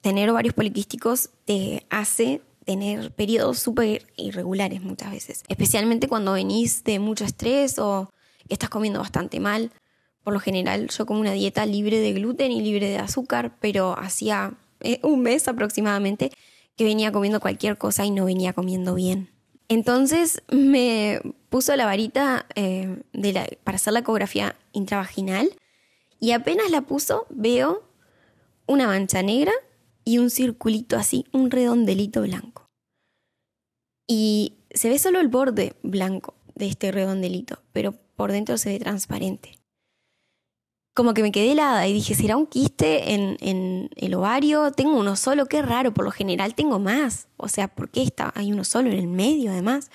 tener 0.00 0.28
ovarios 0.28 0.54
poliquísticos 0.54 1.30
te 1.46 1.86
hace 1.88 2.42
tener 2.64 3.12
periodos 3.12 3.58
súper 3.58 4.06
irregulares 4.16 4.82
muchas 4.82 5.10
veces, 5.10 5.42
especialmente 5.48 6.08
cuando 6.08 6.32
venís 6.32 6.84
de 6.84 6.98
mucho 6.98 7.24
estrés 7.24 7.78
o 7.78 8.10
estás 8.48 8.70
comiendo 8.70 9.00
bastante 9.00 9.40
mal. 9.40 9.70
Por 10.22 10.32
lo 10.32 10.40
general 10.40 10.88
yo 10.88 11.04
como 11.04 11.20
una 11.20 11.32
dieta 11.32 11.66
libre 11.66 12.00
de 12.00 12.12
gluten 12.14 12.50
y 12.52 12.62
libre 12.62 12.88
de 12.88 12.98
azúcar, 12.98 13.56
pero 13.60 13.98
hacía 13.98 14.54
eh, 14.80 15.00
un 15.02 15.20
mes 15.20 15.48
aproximadamente 15.48 16.30
que 16.76 16.84
venía 16.84 17.12
comiendo 17.12 17.40
cualquier 17.40 17.76
cosa 17.78 18.04
y 18.04 18.10
no 18.10 18.24
venía 18.24 18.52
comiendo 18.52 18.94
bien. 18.94 19.33
Entonces 19.68 20.42
me 20.50 21.20
puso 21.48 21.74
la 21.76 21.86
varita 21.86 22.46
eh, 22.54 23.02
para 23.64 23.76
hacer 23.76 23.92
la 23.92 24.00
ecografía 24.00 24.56
intravaginal 24.72 25.50
y 26.20 26.32
apenas 26.32 26.70
la 26.70 26.82
puso 26.82 27.26
veo 27.30 27.88
una 28.66 28.86
mancha 28.86 29.22
negra 29.22 29.52
y 30.04 30.18
un 30.18 30.30
circulito 30.30 30.96
así, 30.96 31.26
un 31.32 31.50
redondelito 31.50 32.22
blanco. 32.22 32.70
Y 34.06 34.58
se 34.70 34.90
ve 34.90 34.98
solo 34.98 35.20
el 35.20 35.28
borde 35.28 35.76
blanco 35.82 36.34
de 36.54 36.66
este 36.66 36.92
redondelito, 36.92 37.62
pero 37.72 37.92
por 38.16 38.32
dentro 38.32 38.58
se 38.58 38.70
ve 38.70 38.78
transparente. 38.78 39.58
Como 40.94 41.12
que 41.12 41.22
me 41.22 41.32
quedé 41.32 41.52
helada 41.52 41.86
y 41.88 41.92
dije, 41.92 42.14
¿será 42.14 42.36
un 42.36 42.46
quiste 42.46 43.12
en, 43.12 43.36
en, 43.40 43.90
el 43.96 44.14
ovario? 44.14 44.70
Tengo 44.70 44.96
uno 44.96 45.16
solo, 45.16 45.46
qué 45.46 45.60
raro, 45.60 45.92
por 45.92 46.04
lo 46.04 46.12
general 46.12 46.54
tengo 46.54 46.78
más. 46.78 47.26
O 47.36 47.48
sea, 47.48 47.68
¿por 47.68 47.90
qué 47.90 48.02
está? 48.02 48.32
hay 48.36 48.52
uno 48.52 48.64
solo 48.64 48.90
en 48.90 48.98
el 48.98 49.08
medio 49.08 49.50
además? 49.50 49.90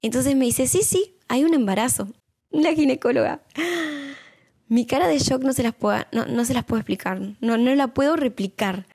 Entonces 0.00 0.34
me 0.36 0.46
dice, 0.46 0.66
sí, 0.66 0.82
sí, 0.82 1.16
hay 1.28 1.44
un 1.44 1.52
embarazo. 1.52 2.08
La 2.50 2.72
ginecóloga. 2.72 3.42
Mi 4.68 4.86
cara 4.86 5.06
de 5.06 5.18
shock 5.18 5.42
no 5.42 5.52
se 5.52 5.62
las 5.62 5.74
puedo, 5.74 5.98
no, 6.12 6.26
no 6.26 6.44
se 6.44 6.54
las 6.54 6.64
puedo 6.64 6.80
explicar, 6.80 7.20
no, 7.40 7.56
no 7.58 7.74
la 7.74 7.88
puedo 7.88 8.16
replicar. 8.16 8.86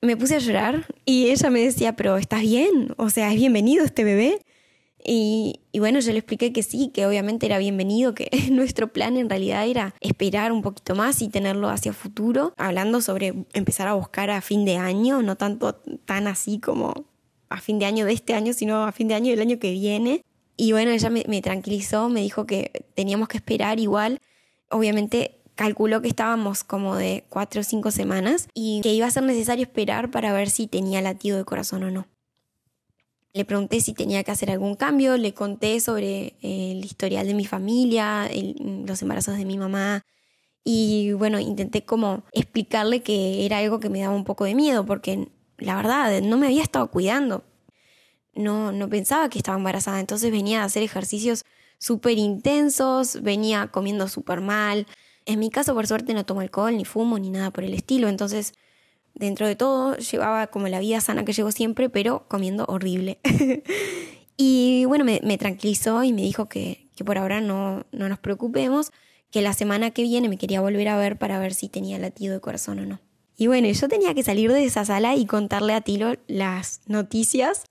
Me 0.00 0.16
puse 0.16 0.36
a 0.36 0.38
llorar 0.38 0.86
y 1.04 1.30
ella 1.30 1.48
me 1.48 1.60
decía, 1.60 1.96
pero 1.96 2.16
¿estás 2.16 2.42
bien? 2.42 2.92
O 2.96 3.08
sea, 3.08 3.32
¿es 3.32 3.36
bienvenido 3.36 3.84
este 3.84 4.04
bebé? 4.04 4.40
Y, 5.06 5.60
bueno, 5.74 6.00
yo 6.00 6.12
le 6.12 6.18
expliqué 6.18 6.52
que 6.52 6.62
sí, 6.62 6.88
que 6.88 7.06
obviamente 7.06 7.44
era 7.44 7.58
bienvenido, 7.58 8.14
que 8.14 8.30
nuestro 8.50 8.92
plan 8.92 9.18
en 9.18 9.28
realidad 9.28 9.66
era 9.66 9.94
esperar 10.00 10.50
un 10.50 10.62
poquito 10.62 10.94
más 10.94 11.20
y 11.20 11.28
tenerlo 11.28 11.68
hacia 11.68 11.92
futuro, 11.92 12.54
hablando 12.56 13.02
sobre 13.02 13.44
empezar 13.52 13.86
a 13.86 13.94
buscar 13.94 14.30
a 14.30 14.40
fin 14.40 14.64
de 14.64 14.78
año, 14.78 15.22
no 15.22 15.36
tanto 15.36 15.74
tan 15.74 16.26
así 16.26 16.58
como 16.58 17.04
a 17.50 17.60
fin 17.60 17.78
de 17.78 17.84
año 17.84 18.06
de 18.06 18.14
este 18.14 18.34
año, 18.34 18.54
sino 18.54 18.84
a 18.84 18.92
fin 18.92 19.08
de 19.08 19.14
año 19.14 19.30
del 19.30 19.40
año 19.40 19.58
que 19.58 19.72
viene. 19.72 20.22
Y 20.56 20.72
bueno, 20.72 20.90
ella 20.90 21.10
me, 21.10 21.24
me 21.28 21.42
tranquilizó, 21.42 22.08
me 22.08 22.20
dijo 22.20 22.46
que 22.46 22.86
teníamos 22.94 23.28
que 23.28 23.36
esperar 23.36 23.80
igual. 23.80 24.20
Obviamente 24.70 25.42
calculó 25.54 26.00
que 26.00 26.08
estábamos 26.08 26.64
como 26.64 26.96
de 26.96 27.24
cuatro 27.28 27.60
o 27.60 27.64
cinco 27.64 27.90
semanas 27.90 28.48
y 28.54 28.80
que 28.82 28.94
iba 28.94 29.06
a 29.06 29.10
ser 29.10 29.24
necesario 29.24 29.64
esperar 29.64 30.10
para 30.10 30.32
ver 30.32 30.48
si 30.50 30.66
tenía 30.66 31.02
latido 31.02 31.36
de 31.36 31.44
corazón 31.44 31.84
o 31.84 31.90
no. 31.90 32.06
Le 33.34 33.44
pregunté 33.44 33.80
si 33.80 33.94
tenía 33.94 34.22
que 34.22 34.30
hacer 34.30 34.50
algún 34.50 34.76
cambio, 34.76 35.16
le 35.16 35.34
conté 35.34 35.80
sobre 35.80 36.36
eh, 36.40 36.70
el 36.72 36.84
historial 36.84 37.26
de 37.26 37.34
mi 37.34 37.44
familia, 37.46 38.30
los 38.86 39.02
embarazos 39.02 39.36
de 39.36 39.44
mi 39.44 39.58
mamá. 39.58 40.02
Y 40.64 41.12
bueno, 41.14 41.40
intenté 41.40 41.84
como 41.84 42.24
explicarle 42.32 43.02
que 43.02 43.46
era 43.46 43.58
algo 43.58 43.80
que 43.80 43.90
me 43.90 44.00
daba 44.00 44.14
un 44.14 44.24
poco 44.24 44.44
de 44.44 44.54
miedo, 44.54 44.86
porque 44.86 45.28
la 45.58 45.76
verdad, 45.76 46.22
no 46.22 46.36
me 46.38 46.46
había 46.46 46.62
estado 46.62 46.90
cuidando. 46.90 47.44
No, 48.34 48.72
no 48.72 48.88
pensaba 48.88 49.28
que 49.30 49.38
estaba 49.38 49.58
embarazada, 49.58 50.00
entonces 50.00 50.30
venía 50.32 50.62
a 50.62 50.64
hacer 50.66 50.82
ejercicios 50.82 51.44
súper 51.78 52.18
intensos, 52.18 53.22
venía 53.22 53.68
comiendo 53.68 54.08
súper 54.08 54.40
mal. 54.40 54.86
En 55.26 55.40
mi 55.40 55.50
caso, 55.50 55.74
por 55.74 55.86
suerte, 55.86 56.14
no 56.14 56.26
tomo 56.26 56.40
alcohol, 56.40 56.76
ni 56.76 56.84
fumo, 56.84 57.18
ni 57.18 57.30
nada 57.30 57.50
por 57.52 57.64
el 57.64 57.74
estilo, 57.74 58.08
entonces 58.08 58.54
dentro 59.14 59.46
de 59.46 59.56
todo 59.56 59.96
llevaba 59.96 60.48
como 60.48 60.68
la 60.68 60.80
vida 60.80 61.00
sana 61.00 61.24
que 61.24 61.32
llevo 61.32 61.52
siempre, 61.52 61.88
pero 61.88 62.26
comiendo 62.28 62.64
horrible. 62.68 63.18
y 64.36 64.84
bueno, 64.86 65.04
me, 65.04 65.38
tranquilizó 65.38 66.04
y 66.04 66.12
me 66.12 66.22
dijo 66.22 66.48
que, 66.48 66.88
por 67.04 67.18
ahora 67.18 67.40
no, 67.40 67.84
no 67.92 68.08
nos 68.08 68.18
preocupemos, 68.18 68.90
que 69.30 69.42
la 69.42 69.52
semana 69.52 69.90
que 69.90 70.02
viene 70.02 70.28
me 70.28 70.38
quería 70.38 70.60
volver 70.60 70.88
a 70.88 70.96
ver 70.96 71.18
para 71.18 71.38
ver 71.38 71.54
si 71.54 71.68
tenía 71.68 71.98
latido 71.98 72.34
de 72.34 72.40
corazón 72.40 72.78
o 72.78 72.86
no. 72.86 73.00
Y 73.36 73.48
bueno, 73.48 73.68
yo 73.68 73.88
tenía 73.88 74.14
que 74.14 74.22
salir 74.22 74.52
de 74.52 74.64
esa 74.64 74.84
sala 74.84 75.16
y 75.16 75.26
contarle 75.26 75.74
a 75.74 75.80
Tilo 75.80 76.14
las 76.28 76.80
noticias 76.86 77.64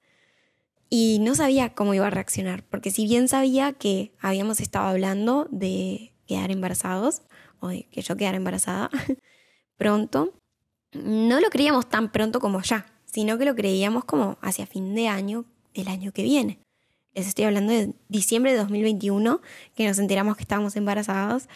y 0.89 1.19
no 1.21 1.35
sabía 1.35 1.73
cómo 1.73 1.93
iba 1.93 2.07
a 2.07 2.09
reaccionar, 2.09 2.63
porque 2.65 2.91
si 2.91 3.05
bien 3.05 3.27
sabía 3.27 3.73
que 3.73 4.13
habíamos 4.19 4.59
estado 4.59 4.87
hablando 4.87 5.47
de 5.49 6.13
quedar 6.27 6.51
embarazados, 6.51 7.21
o 7.59 7.69
de 7.69 7.87
que 7.89 8.01
yo 8.01 8.17
quedara 8.17 8.37
embarazada 8.37 8.89
pronto, 9.77 10.33
no 10.93 11.39
lo 11.39 11.49
creíamos 11.49 11.89
tan 11.89 12.11
pronto 12.11 12.39
como 12.39 12.61
ya, 12.61 12.85
sino 13.05 13.37
que 13.37 13.45
lo 13.45 13.55
creíamos 13.55 14.05
como 14.05 14.37
hacia 14.41 14.65
fin 14.65 14.95
de 14.95 15.07
año 15.07 15.45
del 15.73 15.87
año 15.87 16.11
que 16.11 16.23
viene. 16.23 16.59
Les 17.13 17.27
estoy 17.27 17.45
hablando 17.45 17.71
de 17.71 17.93
diciembre 18.09 18.53
de 18.53 18.57
2021, 18.57 19.41
que 19.75 19.87
nos 19.87 19.99
enteramos 19.99 20.35
que 20.35 20.43
estábamos 20.43 20.75
embarazados, 20.75 21.47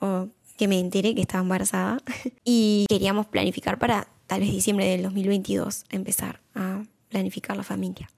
o 0.00 0.28
que 0.56 0.68
me 0.68 0.80
enteré 0.80 1.14
que 1.14 1.20
estaba 1.20 1.42
embarazada, 1.42 1.98
y 2.44 2.86
queríamos 2.88 3.26
planificar 3.26 3.78
para 3.78 4.08
tal 4.26 4.40
vez 4.40 4.50
diciembre 4.50 4.86
del 4.86 5.02
2022 5.02 5.84
empezar 5.90 6.40
a 6.54 6.82
planificar 7.08 7.56
la 7.56 7.62
familia. 7.62 8.08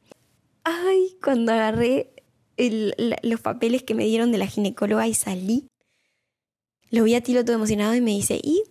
Ay, 0.63 1.17
cuando 1.23 1.53
agarré 1.53 2.11
los 2.57 3.41
papeles 3.41 3.83
que 3.83 3.95
me 3.95 4.05
dieron 4.05 4.31
de 4.31 4.39
la 4.39 4.47
ginecóloga 4.47 5.09
y 5.09 5.15
salí, 5.15 5.67
lo 6.91 7.03
vi 7.03 7.17
a 7.17 7.21
Tilo 7.23 7.45
todo 7.45 7.57
emocionado 7.57 7.95
y 7.95 8.01
me 8.01 8.13
dice, 8.13 8.41
¿y? 8.43 8.63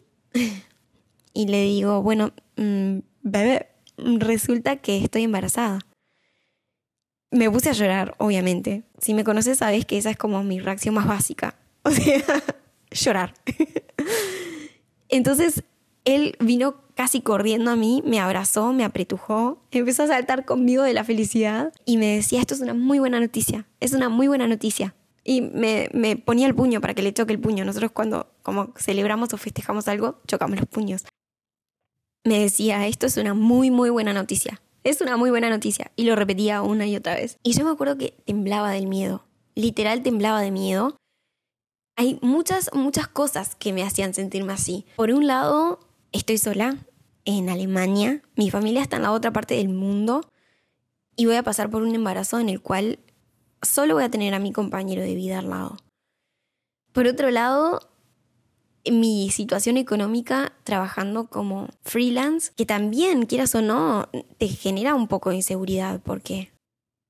Y 1.34 1.48
le 1.48 1.64
digo, 1.64 2.02
bueno, 2.02 2.32
mm, 2.58 3.00
bebé, 3.24 3.68
resulta 3.98 4.78
que 4.78 4.98
estoy 4.98 5.24
embarazada. 5.24 5.80
Me 7.32 7.50
puse 7.50 7.70
a 7.70 7.74
llorar, 7.74 8.14
obviamente. 8.20 8.84
Si 9.00 9.16
me 9.16 9.24
conoces 9.24 9.58
sabes 9.58 9.86
que 9.86 9.98
esa 9.98 10.12
es 10.12 10.18
como 10.18 10.44
mi 10.44 10.60
reacción 10.60 10.96
más 10.96 11.08
básica. 11.08 11.56
O 11.86 11.92
sea, 11.92 12.24
llorar. 12.92 13.34
Entonces, 15.10 15.64
él 16.06 16.38
vino 16.40 16.76
casi 16.96 17.20
corriendo 17.20 17.72
a 17.72 17.76
mí, 17.76 18.02
me 18.06 18.22
abrazó, 18.22 18.72
me 18.72 18.86
apretujó, 18.86 19.62
empezó 19.70 20.04
a 20.04 20.08
saltar 20.08 20.46
conmigo 20.46 20.84
de 20.84 20.94
la 20.94 21.04
felicidad 21.04 21.74
y 21.84 21.98
me 21.98 22.16
decía, 22.16 22.40
esto 22.40 22.54
es 22.54 22.62
una 22.62 22.74
muy 22.74 23.00
buena 23.00 23.20
noticia, 23.20 23.68
es 23.82 23.92
una 23.92 24.08
muy 24.08 24.30
buena 24.30 24.48
noticia. 24.48 24.96
Y 25.26 25.42
me, 25.42 25.90
me 25.92 26.16
ponía 26.16 26.48
el 26.48 26.56
puño 26.56 26.80
para 26.80 26.94
que 26.94 27.02
le 27.02 27.14
choque 27.14 27.34
el 27.34 27.40
puño. 27.40 27.66
Nosotros 27.66 27.92
cuando 27.92 28.32
como 28.44 28.74
celebramos 28.78 29.34
o 29.34 29.38
festejamos 29.38 29.90
algo, 29.90 30.22
chocamos 30.26 30.58
los 30.58 30.68
puños 30.68 31.04
me 32.24 32.40
decía, 32.40 32.88
esto 32.88 33.06
es 33.06 33.18
una 33.18 33.34
muy, 33.34 33.72
muy 33.72 33.90
buena 33.90 34.14
noticia. 34.14 34.62
Es 34.84 35.02
una 35.02 35.18
muy 35.18 35.30
buena 35.30 35.50
noticia. 35.50 35.92
Y 35.96 36.04
lo 36.04 36.16
repetía 36.16 36.62
una 36.62 36.86
y 36.88 36.96
otra 36.96 37.16
vez. 37.16 37.38
Y 37.44 37.54
yo 37.54 37.64
me 37.66 37.72
acuerdo 37.72 37.98
que 37.98 38.12
temblaba 38.26 38.72
del 38.72 38.88
miedo. 38.88 39.26
Literal 39.56 40.04
temblaba 40.04 40.42
de 40.42 40.52
miedo. 40.52 40.98
Hay 41.96 42.20
muchas, 42.22 42.72
muchas 42.74 43.08
cosas 43.08 43.56
que 43.56 43.72
me 43.72 43.84
hacían 43.84 44.14
sentirme 44.14 44.54
así. 44.54 44.86
Por 44.96 45.12
un 45.12 45.28
lado, 45.28 45.80
estoy 46.12 46.38
sola 46.38 46.78
en 47.26 47.50
Alemania. 47.50 48.22
Mi 48.36 48.50
familia 48.50 48.82
está 48.82 48.98
en 48.98 49.04
la 49.04 49.12
otra 49.12 49.32
parte 49.32 49.56
del 49.56 49.70
mundo. 49.70 50.22
Y 51.16 51.28
voy 51.28 51.36
a 51.36 51.44
pasar 51.44 51.70
por 51.70 51.84
un 51.84 51.94
embarazo 51.94 52.40
en 52.40 52.50
el 52.50 52.62
cual 52.62 53.00
solo 53.62 53.96
voy 53.96 54.04
a 54.04 54.12
tener 54.12 54.34
a 54.34 54.40
mi 54.40 54.52
compañero 54.52 55.02
de 55.02 55.16
vida 55.16 55.40
al 55.40 55.50
lado. 55.50 55.78
Por 56.92 57.08
otro 57.08 57.32
lado, 57.32 57.93
mi 58.92 59.30
situación 59.30 59.78
económica 59.78 60.54
trabajando 60.64 61.28
como 61.28 61.70
freelance, 61.84 62.52
que 62.56 62.66
también, 62.66 63.26
quieras 63.26 63.56
o 63.56 63.62
no, 63.62 64.10
te 64.38 64.48
genera 64.48 64.96
un 64.96 65.08
poco 65.08 65.30
de 65.30 65.38
inseguridad 65.38 66.02
porque 66.04 66.52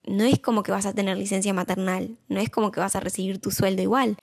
no 0.05 0.23
es 0.23 0.39
como 0.39 0.63
que 0.63 0.71
vas 0.71 0.85
a 0.85 0.93
tener 0.93 1.17
licencia 1.17 1.53
maternal, 1.53 2.17
no 2.27 2.39
es 2.39 2.49
como 2.49 2.71
que 2.71 2.79
vas 2.79 2.95
a 2.95 2.99
recibir 2.99 3.39
tu 3.39 3.51
sueldo 3.51 3.81
igual. 3.81 4.17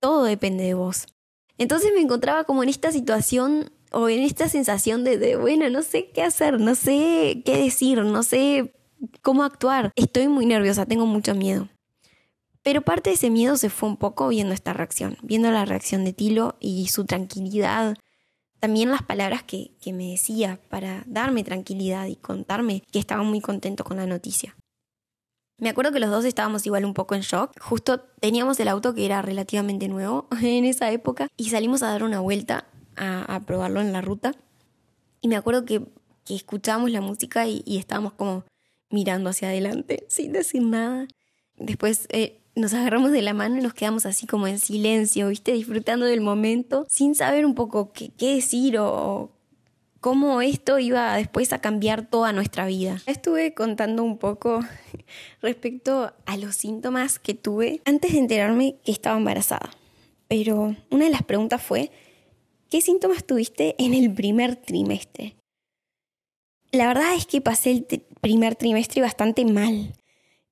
Todo 0.00 0.24
depende 0.24 0.64
de 0.64 0.74
vos. 0.74 1.06
Entonces 1.58 1.92
me 1.94 2.00
encontraba 2.00 2.44
como 2.44 2.62
en 2.62 2.68
esta 2.68 2.92
situación 2.92 3.70
o 3.92 4.08
en 4.08 4.20
esta 4.20 4.48
sensación 4.48 5.04
de, 5.04 5.18
de 5.18 5.36
bueno, 5.36 5.68
no 5.68 5.82
sé 5.82 6.10
qué 6.10 6.22
hacer, 6.22 6.60
no 6.60 6.74
sé 6.74 7.42
qué 7.44 7.58
decir, 7.58 8.02
no 8.02 8.22
sé 8.22 8.74
cómo 9.22 9.42
actuar. 9.44 9.92
Estoy 9.96 10.28
muy 10.28 10.46
nerviosa, 10.46 10.86
tengo 10.86 11.06
mucho 11.06 11.34
miedo. 11.34 11.68
Pero 12.62 12.82
parte 12.82 13.10
de 13.10 13.14
ese 13.14 13.30
miedo 13.30 13.56
se 13.56 13.70
fue 13.70 13.88
un 13.88 13.96
poco 13.96 14.28
viendo 14.28 14.54
esta 14.54 14.72
reacción, 14.72 15.16
viendo 15.22 15.50
la 15.50 15.64
reacción 15.64 16.04
de 16.04 16.12
Tilo 16.12 16.56
y 16.60 16.88
su 16.88 17.06
tranquilidad. 17.06 17.96
También 18.58 18.90
las 18.90 19.02
palabras 19.02 19.42
que, 19.42 19.72
que 19.80 19.92
me 19.92 20.10
decía 20.10 20.60
para 20.68 21.02
darme 21.06 21.44
tranquilidad 21.44 22.06
y 22.06 22.16
contarme 22.16 22.82
que 22.92 22.98
estaba 22.98 23.22
muy 23.22 23.40
contento 23.40 23.84
con 23.84 23.96
la 23.96 24.06
noticia. 24.06 24.56
Me 25.60 25.68
acuerdo 25.68 25.92
que 25.92 26.00
los 26.00 26.10
dos 26.10 26.24
estábamos 26.24 26.64
igual 26.64 26.86
un 26.86 26.94
poco 26.94 27.14
en 27.14 27.20
shock. 27.20 27.52
Justo 27.60 28.00
teníamos 28.00 28.58
el 28.60 28.68
auto 28.68 28.94
que 28.94 29.04
era 29.04 29.20
relativamente 29.20 29.88
nuevo 29.88 30.26
en 30.42 30.64
esa 30.64 30.90
época 30.90 31.28
y 31.36 31.50
salimos 31.50 31.82
a 31.82 31.88
dar 31.88 32.02
una 32.02 32.20
vuelta 32.20 32.66
a, 32.96 33.40
probarlo 33.46 33.80
en 33.80 33.92
la 33.92 34.00
ruta. 34.00 34.32
Y 35.20 35.28
me 35.28 35.36
acuerdo 35.36 35.66
que, 35.66 35.82
que 36.24 36.34
escuchábamos 36.34 36.90
la 36.90 37.02
música 37.02 37.46
y, 37.46 37.62
estábamos 37.66 38.14
como 38.14 38.44
mirando 38.88 39.30
hacia 39.30 39.48
adelante 39.48 40.06
sin 40.08 40.32
decir 40.32 40.62
nada. 40.62 41.06
Después 41.56 42.06
eh, 42.08 42.39
nos 42.60 42.74
agarramos 42.74 43.10
de 43.10 43.22
la 43.22 43.34
mano 43.34 43.58
y 43.58 43.62
nos 43.62 43.74
quedamos 43.74 44.06
así 44.06 44.26
como 44.26 44.46
en 44.46 44.58
silencio, 44.58 45.28
¿viste? 45.28 45.52
Disfrutando 45.52 46.06
del 46.06 46.20
momento, 46.20 46.86
sin 46.88 47.14
saber 47.14 47.44
un 47.44 47.54
poco 47.54 47.92
qué, 47.92 48.12
decir 48.18 48.78
o, 48.78 49.30
cómo 50.00 50.40
esto 50.42 50.78
iba 50.78 51.16
después 51.16 51.52
a 51.52 51.60
cambiar 51.60 52.06
toda 52.08 52.32
nuestra 52.32 52.66
vida. 52.66 53.02
Estuve 53.06 53.54
contando 53.54 54.04
un 54.04 54.18
poco 54.18 54.60
respecto 55.42 56.12
a 56.26 56.36
los 56.36 56.54
síntomas 56.54 57.18
que 57.18 57.34
tuve 57.34 57.80
antes 57.84 58.12
de 58.12 58.18
enterarme 58.18 58.76
que 58.84 58.92
estaba 58.92 59.16
embarazada. 59.16 59.70
Pero 60.28 60.76
una 60.90 61.06
de 61.06 61.10
las 61.10 61.22
preguntas 61.22 61.62
fue, 61.62 61.90
¿qué 62.68 62.80
síntomas 62.80 63.24
tuviste 63.24 63.74
en 63.78 63.94
el 63.94 64.12
primer 64.12 64.56
trimestre? 64.56 65.34
La 66.72 66.86
verdad 66.86 67.14
es 67.16 67.26
que 67.26 67.40
pasé 67.40 67.72
el 67.72 67.84
primer 68.20 68.54
trimestre 68.54 69.02
bastante 69.02 69.44
mal. 69.44 69.92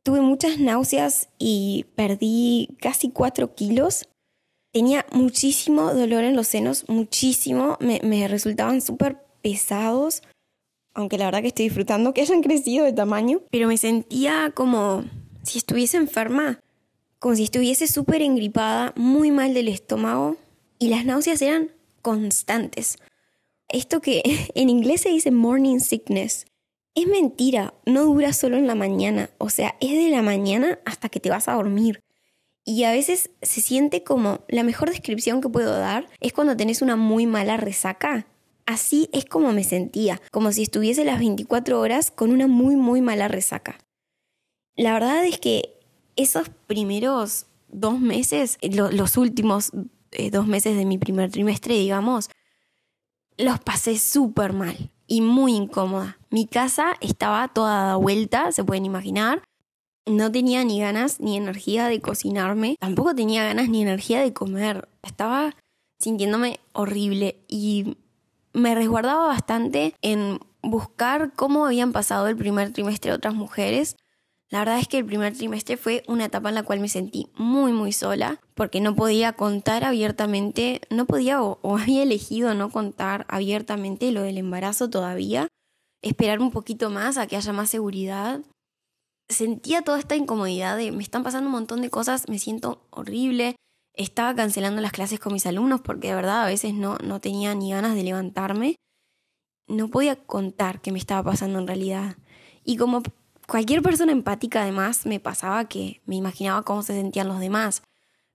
Tuve 0.09 0.23
muchas 0.23 0.59
náuseas 0.59 1.29
y 1.39 1.85
perdí 1.95 2.71
casi 2.81 3.11
4 3.11 3.55
kilos. 3.55 4.09
Tenía 4.73 5.05
muchísimo 5.13 5.93
dolor 5.93 6.25
en 6.25 6.35
los 6.35 6.49
senos, 6.49 6.87
muchísimo. 6.89 7.77
Me, 7.79 8.01
me 8.03 8.27
resultaban 8.27 8.81
súper 8.81 9.19
pesados, 9.43 10.23
aunque 10.95 11.19
la 11.19 11.27
verdad 11.27 11.43
que 11.43 11.49
estoy 11.49 11.67
disfrutando 11.67 12.15
que 12.15 12.23
hayan 12.23 12.43
crecido 12.43 12.87
de 12.87 12.95
tamaño. 12.95 13.43
Pero 13.51 13.69
me 13.69 13.77
sentía 13.77 14.51
como 14.55 15.05
si 15.43 15.59
estuviese 15.59 15.99
enferma, 15.99 16.59
como 17.19 17.35
si 17.35 17.43
estuviese 17.43 17.87
súper 17.87 18.23
engripada, 18.23 18.95
muy 18.97 19.31
mal 19.31 19.53
del 19.53 19.69
estómago. 19.69 20.39
y 20.79 20.89
las 20.89 21.05
náuseas 21.05 21.43
eran 21.43 21.71
constantes. 22.01 22.97
Esto 23.69 24.01
que 24.01 24.23
en 24.55 24.71
inglés 24.71 25.03
se 25.03 25.11
dice 25.11 25.31
morning 25.33 25.81
sickness. 25.81 26.47
Es 26.95 27.07
mentira, 27.07 27.75
no 27.87 28.05
dura 28.05 28.33
solo 28.33 28.57
en 28.57 28.67
la 28.67 28.75
mañana, 28.75 29.31
o 29.39 29.51
sea, 29.51 29.77
es 29.81 29.93
de 29.93 30.11
la 30.11 30.23
mañana 30.23 30.81
hasta 30.85 31.09
que 31.09 31.21
te 31.21 31.31
vas 31.31 31.49
a 31.49 31.55
dormir. 31.55 32.01
Y 32.65 32.85
a 32.85 32.91
veces 32.91 33.31
se 33.41 33.61
siente 33.61 34.03
como 34.03 34.45
la 34.49 34.63
mejor 34.63 34.91
descripción 34.91 35.41
que 35.41 35.49
puedo 35.49 35.79
dar 35.79 36.09
es 36.21 36.33
cuando 36.33 36.57
tenés 36.57 36.83
una 36.83 36.97
muy 36.97 37.27
mala 37.27 37.57
resaca. 37.57 38.27
Así 38.67 39.09
es 39.13 39.25
como 39.25 39.53
me 39.53 39.65
sentía, 39.65 40.21
como 40.31 40.53
si 40.53 40.65
estuviese 40.65 41.05
las 41.05 41.19
24 41.19 41.81
horas 41.81 42.11
con 42.11 42.31
una 42.31 42.47
muy 42.47 42.77
muy 42.77 43.01
mala 43.01 43.29
resaca. 43.29 43.79
La 44.77 44.93
verdad 44.93 45.25
es 45.25 45.39
que 45.39 45.79
esos 46.17 46.51
primeros 46.67 47.47
dos 47.69 48.01
meses, 48.01 48.59
los 48.61 49.17
últimos 49.17 49.71
eh, 50.11 50.31
dos 50.31 50.47
meses 50.47 50.77
de 50.77 50.85
mi 50.85 50.99
primer 50.99 51.31
trimestre, 51.31 51.75
digamos, 51.75 52.29
los 53.37 53.61
pasé 53.61 53.99
súper 53.99 54.53
mal 54.53 54.91
y 55.09 55.23
muy 55.23 55.57
incómoda. 55.57 56.19
Mi 56.31 56.47
casa 56.47 56.95
estaba 57.01 57.49
toda 57.49 57.97
vuelta, 57.97 58.53
se 58.53 58.63
pueden 58.63 58.85
imaginar. 58.85 59.43
No 60.07 60.31
tenía 60.31 60.63
ni 60.65 60.81
ganas 60.81 61.19
ni 61.21 61.37
energía 61.37 61.89
de 61.89 62.01
cocinarme, 62.01 62.77
tampoco 62.79 63.15
tenía 63.15 63.45
ganas 63.45 63.69
ni 63.69 63.83
energía 63.83 64.21
de 64.21 64.33
comer. 64.33 64.89
Estaba 65.03 65.57
sintiéndome 65.99 66.61
horrible 66.73 67.41
y 67.49 67.97
me 68.53 68.75
resguardaba 68.75 69.27
bastante 69.27 69.95
en 70.03 70.39
buscar 70.63 71.33
cómo 71.35 71.67
habían 71.67 71.93
pasado 71.93 72.29
el 72.29 72.37
primer 72.37 72.73
trimestre 72.73 73.13
otras 73.13 73.35
mujeres 73.35 73.97
la 74.51 74.61
verdad 74.61 74.79
es 74.79 74.89
que 74.89 74.99
el 74.99 75.05
primer 75.05 75.37
trimestre 75.37 75.77
fue 75.77 76.03
una 76.09 76.25
etapa 76.25 76.49
en 76.49 76.55
la 76.55 76.63
cual 76.63 76.81
me 76.81 76.89
sentí 76.89 77.29
muy 77.37 77.73
muy 77.73 77.93
sola 77.93 78.41
porque 78.55 78.81
no 78.81 78.95
podía 78.95 79.35
contar 79.35 79.85
abiertamente, 79.85 80.81
no 80.89 81.07
podía 81.07 81.43
o, 81.43 81.59
había 81.79 82.03
elegido 82.03 82.55
no 82.55 82.71
contar 82.71 83.27
abiertamente 83.29 84.11
lo 84.11 84.23
del 84.23 84.39
embarazo 84.39 84.89
todavía, 84.89 85.49
esperar 86.03 86.41
un 86.41 86.51
poquito 86.51 86.89
más 86.89 87.19
a 87.19 87.27
que 87.27 87.37
haya 87.37 87.53
más 87.53 87.69
seguridad. 87.69 88.41
Sentía 89.29 89.83
toda 89.83 89.99
esta 89.99 90.17
incomodidad 90.17 90.79
de 90.79 90.93
me 90.93 91.03
están 91.03 91.23
pasando 91.23 91.49
un 91.49 91.53
montón 91.53 91.83
de 91.83 91.91
cosas, 91.91 92.29
me 92.29 92.39
siento 92.39 92.87
horrible. 92.91 93.57
Estaba 93.95 94.35
cancelando 94.35 94.81
las 94.81 94.93
clases 94.93 95.21
con 95.21 95.35
mis 95.35 95.45
alumnos 95.45 95.83
porque 95.83 96.09
de 96.09 96.15
verdad 96.15 96.45
a 96.45 96.47
veces 96.47 96.73
no, 96.73 96.97
no 97.05 97.21
tenía 97.21 97.55
ni 97.55 97.73
ganas 97.73 97.95
de 97.95 98.05
levantarme. 98.05 98.77
No 99.67 99.89
podía 99.89 100.17
contar 100.17 100.81
qué 100.81 100.93
me 100.93 100.99
estaba 100.99 101.23
pasando 101.23 101.59
en 101.59 101.67
realidad. 101.67 102.17
Y 102.65 102.77
como 102.77 103.03
cualquier 103.49 103.83
persona 103.83 104.13
empática 104.13 104.63
además 104.63 105.07
me 105.07 105.21
pasaba 105.21 105.65
que 105.65 106.03
me 106.05 106.17
imaginaba 106.17 106.63
cómo 106.63 106.83
se 106.83 106.93
sentían 106.93 107.29
los 107.29 107.41
demás, 107.41 107.83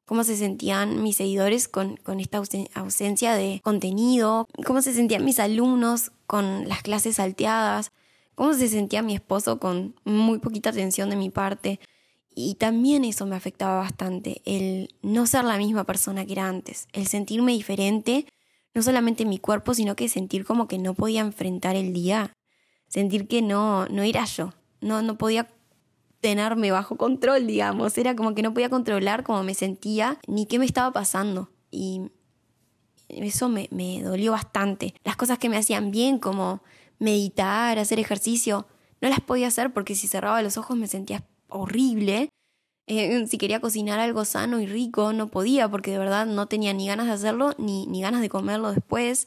cómo 0.06 0.24
se 0.24 0.36
sentían 0.36 1.02
mis 1.04 1.18
seguidores 1.18 1.68
con, 1.68 1.98
con 1.98 2.20
esta 2.20 2.42
ausencia 2.74 3.36
de 3.36 3.62
contenido, 3.64 4.48
cómo 4.66 4.82
se 4.82 4.94
sentían 4.94 5.24
mis 5.24 5.40
alumnos 5.40 6.12
con 6.26 6.68
las 6.68 6.82
clases 6.82 7.18
salteadas, 7.18 7.92
cómo 8.34 8.54
se 8.56 8.68
sentía 8.68 9.04
mi 9.04 9.14
esposo 9.14 9.60
con 9.60 9.96
muy 10.04 10.40
poquita 10.40 10.72
atención 10.72 11.10
de 11.12 11.16
mi 11.16 11.30
parte. 11.30 11.80
Y 12.36 12.56
también 12.56 13.06
eso 13.06 13.28
me 13.28 13.36
afectaba 13.36 13.78
bastante, 13.78 14.42
el 14.46 14.96
no 15.04 15.28
ser 15.28 15.44
la 15.44 15.58
misma 15.58 15.84
persona 15.84 16.26
que 16.26 16.34
era 16.34 16.48
antes, 16.48 16.88
el 16.92 17.06
sentirme 17.06 17.52
diferente, 17.52 18.26
no 18.74 18.82
solamente 18.82 19.22
en 19.22 19.30
mi 19.30 19.38
cuerpo, 19.38 19.76
sino 19.76 19.96
que 19.96 20.10
sentir 20.10 20.44
como 20.44 20.68
que 20.68 20.80
no 20.80 20.96
podía 20.96 21.22
enfrentar 21.22 21.76
el 21.76 21.94
día, 21.94 22.34
sentir 22.88 23.28
que 23.28 23.44
no, 23.44 23.86
no 23.86 24.02
era 24.02 24.26
yo, 24.26 24.50
no, 24.84 25.02
no 25.02 25.18
podía 25.18 25.50
tenerme 26.22 26.72
bajo 26.72 26.96
control, 26.96 27.48
digamos. 27.48 27.98
Era 27.98 28.16
como 28.16 28.34
que 28.36 28.42
no 28.42 28.54
podía 28.54 28.70
controlar 28.70 29.24
cómo 29.24 29.44
me 29.44 29.54
sentía 29.54 30.20
ni 30.28 30.46
qué 30.46 30.60
me 30.60 30.66
estaba 30.66 30.92
pasando. 30.92 31.50
Y 31.70 32.12
eso 33.10 33.50
me, 33.50 33.68
me 33.72 34.02
dolió 34.02 34.32
bastante. 34.32 34.94
Las 35.04 35.16
cosas 35.16 35.38
que 35.38 35.50
me 35.50 35.58
hacían 35.58 35.92
bien, 35.92 36.20
como 36.20 36.64
meditar, 37.00 37.78
hacer 37.78 38.00
ejercicio, 38.00 38.68
no 39.02 39.10
las 39.10 39.20
podía 39.20 39.48
hacer 39.48 39.74
porque 39.74 39.96
si 39.96 40.08
cerraba 40.08 40.42
los 40.42 40.58
ojos 40.58 40.78
me 40.78 40.88
sentía 40.88 41.26
horrible. 41.50 42.30
Eh, 42.88 43.28
si 43.28 43.38
quería 43.38 43.60
cocinar 43.60 44.00
algo 44.00 44.24
sano 44.24 44.60
y 44.60 44.66
rico, 44.66 45.14
no 45.14 45.28
podía 45.28 45.70
porque 45.70 45.92
de 45.92 45.98
verdad 45.98 46.26
no 46.26 46.48
tenía 46.48 46.74
ni 46.74 46.88
ganas 46.88 47.08
de 47.08 47.14
hacerlo 47.14 47.54
ni, 47.58 47.86
ni 47.88 48.02
ganas 48.02 48.22
de 48.22 48.30
comerlo 48.30 48.72
después. 48.72 49.26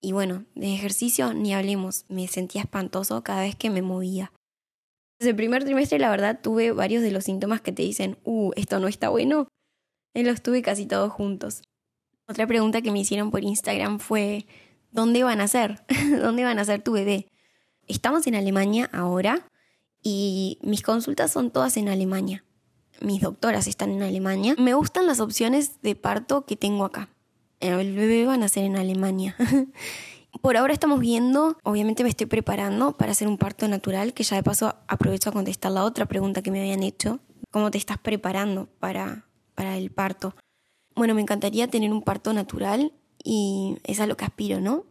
Y 0.00 0.12
bueno, 0.12 0.44
de 0.54 0.74
ejercicio 0.74 1.34
ni 1.34 1.52
hablemos, 1.54 2.04
me 2.08 2.26
sentía 2.28 2.62
espantoso 2.62 3.22
cada 3.22 3.42
vez 3.42 3.56
que 3.56 3.70
me 3.70 3.82
movía. 3.82 4.32
Desde 5.20 5.30
el 5.30 5.36
primer 5.36 5.64
trimestre, 5.64 5.98
la 5.98 6.08
verdad, 6.08 6.40
tuve 6.42 6.72
varios 6.72 7.02
de 7.02 7.10
los 7.10 7.24
síntomas 7.24 7.60
que 7.60 7.72
te 7.72 7.82
dicen, 7.82 8.16
uh, 8.24 8.52
esto 8.56 8.80
no 8.80 8.88
está 8.88 9.10
bueno. 9.10 9.48
Y 10.14 10.22
los 10.22 10.40
tuve 10.40 10.62
casi 10.62 10.86
todos 10.86 11.12
juntos. 11.12 11.60
Otra 12.26 12.46
pregunta 12.46 12.80
que 12.80 12.90
me 12.90 13.00
hicieron 13.00 13.30
por 13.30 13.44
Instagram 13.44 13.98
fue, 13.98 14.46
¿dónde 14.92 15.22
van 15.22 15.42
a 15.42 15.46
ser? 15.46 15.84
¿Dónde 16.22 16.44
van 16.44 16.58
a 16.58 16.64
ser 16.64 16.82
tu 16.82 16.92
bebé? 16.92 17.28
Estamos 17.86 18.26
en 18.28 18.34
Alemania 18.34 18.88
ahora 18.94 19.46
y 20.02 20.58
mis 20.62 20.80
consultas 20.80 21.30
son 21.30 21.50
todas 21.50 21.76
en 21.76 21.90
Alemania. 21.90 22.42
Mis 23.02 23.20
doctoras 23.20 23.66
están 23.66 23.90
en 23.90 24.02
Alemania. 24.02 24.54
Me 24.58 24.72
gustan 24.72 25.06
las 25.06 25.20
opciones 25.20 25.82
de 25.82 25.96
parto 25.96 26.46
que 26.46 26.56
tengo 26.56 26.86
acá. 26.86 27.10
El 27.60 27.94
bebé 27.94 28.24
va 28.24 28.34
a 28.34 28.38
nacer 28.38 28.64
en 28.64 28.76
Alemania. 28.76 29.36
Por 30.42 30.56
ahora 30.56 30.72
estamos 30.72 31.00
viendo, 31.00 31.58
obviamente 31.64 32.02
me 32.02 32.08
estoy 32.08 32.26
preparando 32.26 32.96
para 32.96 33.12
hacer 33.12 33.28
un 33.28 33.36
parto 33.36 33.68
natural, 33.68 34.14
que 34.14 34.22
ya 34.22 34.36
de 34.36 34.42
paso 34.42 34.74
aprovecho 34.86 35.30
a 35.30 35.32
contestar 35.32 35.72
la 35.72 35.84
otra 35.84 36.06
pregunta 36.06 36.42
que 36.42 36.50
me 36.50 36.60
habían 36.60 36.82
hecho. 36.82 37.20
¿Cómo 37.50 37.70
te 37.70 37.78
estás 37.78 37.98
preparando 37.98 38.68
para, 38.78 39.26
para 39.54 39.76
el 39.76 39.90
parto? 39.90 40.34
Bueno, 40.94 41.14
me 41.14 41.20
encantaría 41.20 41.68
tener 41.68 41.92
un 41.92 42.02
parto 42.02 42.32
natural 42.32 42.92
y 43.22 43.76
es 43.84 44.00
a 44.00 44.06
lo 44.06 44.16
que 44.16 44.24
aspiro, 44.24 44.60
¿no? 44.60 44.84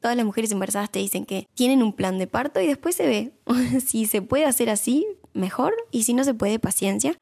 Todas 0.00 0.16
las 0.16 0.26
mujeres 0.26 0.52
embarazadas 0.52 0.90
te 0.90 0.98
dicen 0.98 1.24
que 1.24 1.48
tienen 1.54 1.82
un 1.82 1.94
plan 1.94 2.18
de 2.18 2.26
parto 2.26 2.60
y 2.60 2.66
después 2.66 2.94
se 2.94 3.06
ve. 3.06 3.32
si 3.84 4.06
se 4.06 4.22
puede 4.22 4.44
hacer 4.44 4.70
así, 4.70 5.06
mejor, 5.32 5.74
y 5.90 6.04
si 6.04 6.14
no 6.14 6.24
se 6.24 6.34
puede, 6.34 6.58
paciencia. 6.58 7.16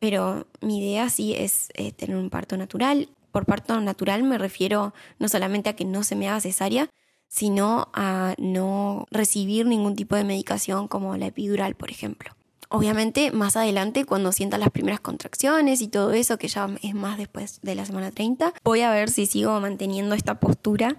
Pero 0.00 0.46
mi 0.60 0.78
idea 0.78 1.08
sí 1.10 1.34
es 1.34 1.68
eh, 1.74 1.92
tener 1.92 2.16
un 2.16 2.30
parto 2.30 2.56
natural. 2.56 3.10
Por 3.30 3.44
parto 3.44 3.80
natural 3.80 4.22
me 4.22 4.38
refiero 4.38 4.94
no 5.18 5.28
solamente 5.28 5.68
a 5.70 5.76
que 5.76 5.84
no 5.84 6.02
se 6.02 6.16
me 6.16 6.28
haga 6.28 6.40
cesárea, 6.40 6.88
sino 7.30 7.88
a 7.94 8.34
no 8.38 9.06
recibir 9.12 9.64
ningún 9.64 9.94
tipo 9.94 10.16
de 10.16 10.24
medicación 10.24 10.88
como 10.88 11.16
la 11.16 11.26
epidural, 11.26 11.76
por 11.76 11.90
ejemplo. 11.90 12.32
Obviamente, 12.68 13.30
más 13.30 13.56
adelante, 13.56 14.04
cuando 14.04 14.32
sienta 14.32 14.58
las 14.58 14.70
primeras 14.70 15.00
contracciones 15.00 15.80
y 15.80 15.88
todo 15.88 16.10
eso, 16.12 16.38
que 16.38 16.48
ya 16.48 16.68
es 16.82 16.94
más 16.94 17.18
después 17.18 17.60
de 17.62 17.74
la 17.76 17.86
semana 17.86 18.10
30, 18.10 18.52
voy 18.64 18.80
a 18.82 18.90
ver 18.90 19.10
si 19.10 19.26
sigo 19.26 19.58
manteniendo 19.60 20.14
esta 20.14 20.38
postura 20.40 20.96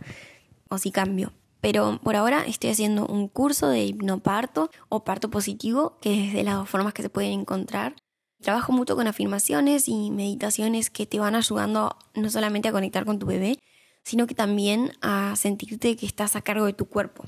o 0.70 0.78
si 0.78 0.92
cambio. 0.92 1.34
Pero 1.60 2.00
por 2.02 2.16
ahora 2.16 2.46
estoy 2.46 2.72
haciendo 2.72 3.06
un 3.06 3.28
curso 3.28 3.68
de 3.68 3.84
hipnoparto 3.86 4.72
o 4.90 5.04
parto 5.04 5.30
positivo, 5.30 5.98
que 6.02 6.28
es 6.28 6.34
de 6.34 6.44
las 6.44 6.56
dos 6.56 6.70
formas 6.70 6.94
que 6.94 7.04
se 7.04 7.10
pueden 7.10 7.42
encontrar. 7.42 7.96
Trabajo 8.42 8.72
mucho 8.72 8.96
con 8.96 9.08
afirmaciones 9.08 9.88
y 9.88 10.12
meditaciones 10.12 10.90
que 10.90 11.06
te 11.06 11.20
van 11.20 11.36
ayudando 11.36 11.98
no 12.16 12.30
solamente 12.30 12.70
a 12.70 12.72
conectar 12.72 13.06
con 13.06 13.20
tu 13.20 13.28
bebé, 13.28 13.60
sino 14.04 14.28
que 14.28 14.36
también 14.36 14.94
a 15.02 15.36
sentirte 15.36 15.96
que 15.96 16.06
estás 16.06 16.36
a 16.36 16.42
cargo 16.42 16.66
de 16.66 16.74
tu 16.74 16.86
cuerpo. 16.86 17.26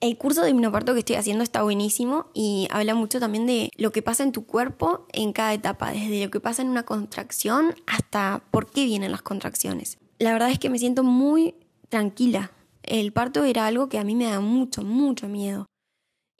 El 0.00 0.16
curso 0.16 0.42
de 0.42 0.50
hipnoparto 0.50 0.94
que 0.94 1.00
estoy 1.00 1.16
haciendo 1.16 1.44
está 1.44 1.62
buenísimo 1.62 2.30
y 2.32 2.68
habla 2.70 2.94
mucho 2.94 3.20
también 3.20 3.46
de 3.46 3.70
lo 3.76 3.92
que 3.92 4.00
pasa 4.00 4.22
en 4.22 4.32
tu 4.32 4.46
cuerpo 4.46 5.06
en 5.12 5.34
cada 5.34 5.52
etapa, 5.52 5.92
desde 5.92 6.24
lo 6.24 6.30
que 6.30 6.40
pasa 6.40 6.62
en 6.62 6.70
una 6.70 6.84
contracción 6.84 7.74
hasta 7.86 8.42
por 8.50 8.70
qué 8.70 8.86
vienen 8.86 9.12
las 9.12 9.20
contracciones. 9.20 9.98
La 10.18 10.32
verdad 10.32 10.50
es 10.50 10.58
que 10.58 10.70
me 10.70 10.78
siento 10.78 11.02
muy 11.02 11.54
tranquila. 11.90 12.52
El 12.82 13.12
parto 13.12 13.44
era 13.44 13.66
algo 13.66 13.90
que 13.90 13.98
a 13.98 14.04
mí 14.04 14.14
me 14.14 14.24
da 14.24 14.40
mucho, 14.40 14.82
mucho 14.82 15.28
miedo. 15.28 15.66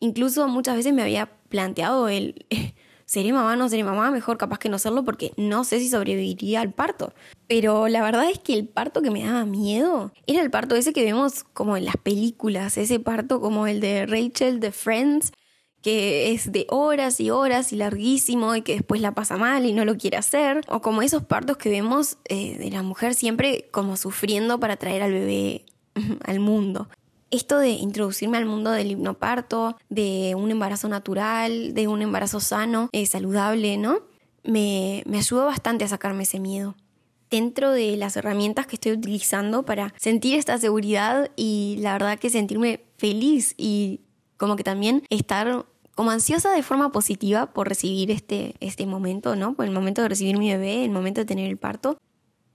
Incluso 0.01 0.49
muchas 0.49 0.77
veces 0.77 0.95
me 0.95 1.03
había 1.03 1.27
planteado 1.51 2.09
el 2.09 2.47
¿seré 3.11 3.33
mamá, 3.33 3.57
no 3.57 3.69
seré 3.69 3.83
mamá? 3.83 4.13
Mejor 4.13 4.39
capaz 4.39 4.61
que 4.61 4.69
no 4.69 4.79
serlo 4.79 5.05
porque 5.05 5.33
no 5.37 5.65
sé 5.65 5.81
si 5.81 5.89
sobreviviría 5.89 6.61
al 6.61 6.73
parto. 6.73 7.13
Pero 7.49 7.89
la 7.89 8.03
verdad 8.03 8.31
es 8.31 8.39
que 8.39 8.55
el 8.55 8.69
parto 8.69 9.03
que 9.03 9.11
me 9.11 9.25
daba 9.25 9.45
miedo 9.45 10.13
era 10.29 10.41
el 10.43 10.51
parto 10.53 10.77
ese 10.77 10.93
que 10.93 11.03
vemos 11.03 11.43
como 11.43 11.77
en 11.77 11.87
las 11.87 11.97
películas, 11.97 12.79
ese 12.79 13.01
parto 13.01 13.41
como 13.41 13.67
el 13.67 13.81
de 13.81 14.07
Rachel 14.07 14.61
de 14.61 14.71
Friends, 14.71 15.33
que 15.83 16.31
es 16.31 16.53
de 16.53 16.69
horas 16.69 17.19
y 17.19 17.31
horas 17.31 17.73
y 17.73 17.77
larguísimo 17.77 18.55
y 18.55 18.63
que 18.63 18.75
después 18.75 19.01
la 19.01 19.13
pasa 19.13 19.37
mal 19.37 19.67
y 19.67 19.73
no 19.73 19.85
lo 19.85 19.97
quiere 19.97 20.17
hacer, 20.17 20.61
o 20.69 20.81
como 20.81 21.03
esos 21.03 21.25
partos 21.25 21.57
que 21.57 21.69
vemos 21.69 22.17
eh, 22.29 22.59
de 22.59 22.71
la 22.71 22.85
mujer 22.85 23.15
siempre 23.15 23.69
como 23.73 23.97
sufriendo 23.97 24.61
para 24.61 24.77
traer 24.77 25.03
al 25.03 25.13
bebé 25.13 25.65
al 26.25 26.39
mundo 26.39 26.89
esto 27.31 27.59
de 27.59 27.71
introducirme 27.71 28.39
al 28.39 28.47
mundo 28.47 28.71
del 28.71 28.91
hipnoparto, 28.91 29.77
de 29.89 30.35
un 30.37 30.51
embarazo 30.51 30.89
natural, 30.89 31.75
de 31.75 31.89
un 31.89 32.03
embarazo 32.03 32.41
sano, 32.41 32.89
eh, 32.93 33.07
saludable, 33.07 33.77
¿no? 33.77 34.01
Me, 34.43 35.03
me 35.07 35.19
ayudó 35.19 35.47
bastante 35.47 35.85
a 35.85 35.89
sacarme 35.89 36.25
ese 36.25 36.41
miedo. 36.41 36.75
Dentro 37.31 37.71
de 37.71 37.97
las 37.97 38.17
herramientas 38.17 38.67
que 38.67 38.77
estoy 38.77 38.93
utilizando 38.93 39.65
para 39.65 39.95
sentir 39.97 40.37
esta 40.37 40.59
seguridad 40.59 41.31
y 41.37 41.77
la 41.81 41.93
verdad 41.93 42.19
que 42.19 42.31
sentirme 42.31 42.85
feliz 42.99 43.55
y 43.57 44.01
como 44.37 44.57
que 44.57 44.65
también 44.65 45.05
estar 45.11 45.67
como 45.95 46.11
ansiosa 46.11 46.51
de 46.53 46.63
forma 46.63 46.93
positiva 46.93 47.53
por 47.53 47.69
recibir 47.69 48.11
este, 48.11 48.55
este 48.61 48.87
momento, 48.87 49.37
¿no? 49.37 49.55
Por 49.55 49.67
el 49.67 49.71
momento 49.71 50.03
de 50.03 50.09
recibir 50.09 50.39
mi 50.39 50.51
bebé, 50.51 50.85
el 50.85 50.91
momento 50.91 51.21
de 51.21 51.27
tener 51.27 51.49
el 51.49 51.59
parto. 51.59 51.99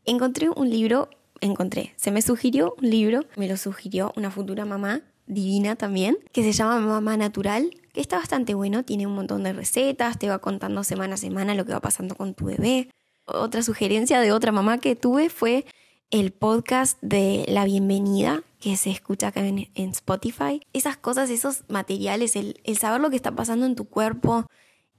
Encontré 0.04 0.50
un 0.50 0.70
libro 0.70 1.10
encontré. 1.42 1.94
Se 1.96 2.12
me 2.12 2.22
sugirió 2.22 2.76
un 2.82 2.90
libro, 2.90 3.26
me 3.36 3.48
lo 3.48 3.58
sugirió 3.58 4.14
una 4.16 4.32
futura 4.32 4.66
mamá 4.66 5.02
divina 5.28 5.76
también, 5.76 6.18
que 6.32 6.44
se 6.44 6.52
llama 6.52 6.80
Mamá 6.80 7.18
Natural, 7.18 7.70
que 7.94 8.02
está 8.02 8.18
bastante 8.18 8.54
bueno, 8.54 8.84
tiene 8.84 9.08
un 9.08 9.16
montón 9.16 9.44
de 9.44 9.54
recetas, 9.54 10.20
te 10.20 10.30
va 10.30 10.40
contando 10.40 10.84
semana 10.84 11.16
a 11.16 11.18
semana 11.18 11.56
lo 11.56 11.66
que 11.66 11.74
va 11.74 11.80
pasando 11.80 12.16
con 12.16 12.34
tu 12.34 12.46
bebé. 12.46 12.90
Otra 13.26 13.64
sugerencia 13.64 14.20
de 14.20 14.32
otra 14.32 14.52
mamá 14.52 14.78
que 14.78 14.96
tuve 14.96 15.30
fue 15.30 15.66
el 16.12 16.32
podcast 16.32 16.98
de 17.02 17.46
La 17.48 17.66
Bienvenida, 17.66 18.44
que 18.60 18.78
se 18.78 18.92
escucha 18.92 19.28
acá 19.28 19.46
en, 19.46 19.68
Spotify. 19.76 20.62
Esas 20.74 20.98
cosas, 20.98 21.30
esos 21.30 21.64
materiales, 21.68 22.36
el, 22.36 22.62
el 22.64 22.78
saber 22.78 23.02
lo 23.02 23.10
que 23.10 23.16
está 23.16 23.32
pasando 23.36 23.66
en 23.66 23.76
tu 23.76 23.86
cuerpo, 23.86 24.46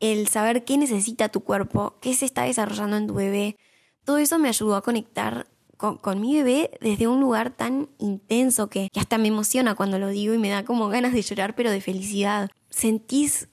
el 0.00 0.28
saber 0.28 0.64
qué 0.64 0.76
necesita 0.76 1.28
tu 1.28 1.40
cuerpo, 1.40 1.96
qué 2.00 2.14
se 2.14 2.24
está 2.24 2.42
desarrollando 2.44 2.96
en 2.96 3.06
tu 3.06 3.14
bebé, 3.14 3.56
todo 4.04 4.18
eso 4.18 4.38
me 4.38 4.48
ayudó 4.48 4.76
a 4.76 4.82
conectar 4.82 5.46
con, 5.76 6.20
mi 6.20 6.34
bebé 6.36 6.70
desde 6.80 7.06
un 7.06 7.20
lugar 7.20 7.50
tan 7.50 7.88
intenso 7.98 8.68
que, 8.68 8.90
hasta 8.96 9.18
me 9.18 9.28
emociona 9.28 9.74
cuando 9.74 9.98
lo 9.98 10.08
digo 10.08 10.34
y 10.34 10.38
me 10.38 10.48
da 10.48 10.64
como 10.64 10.88
ganas 10.88 11.12
de 11.12 11.22
llorar, 11.22 11.54
pero 11.54 11.70
de 11.70 11.80
felicidad. 11.80 12.50
Sentís 12.70 13.48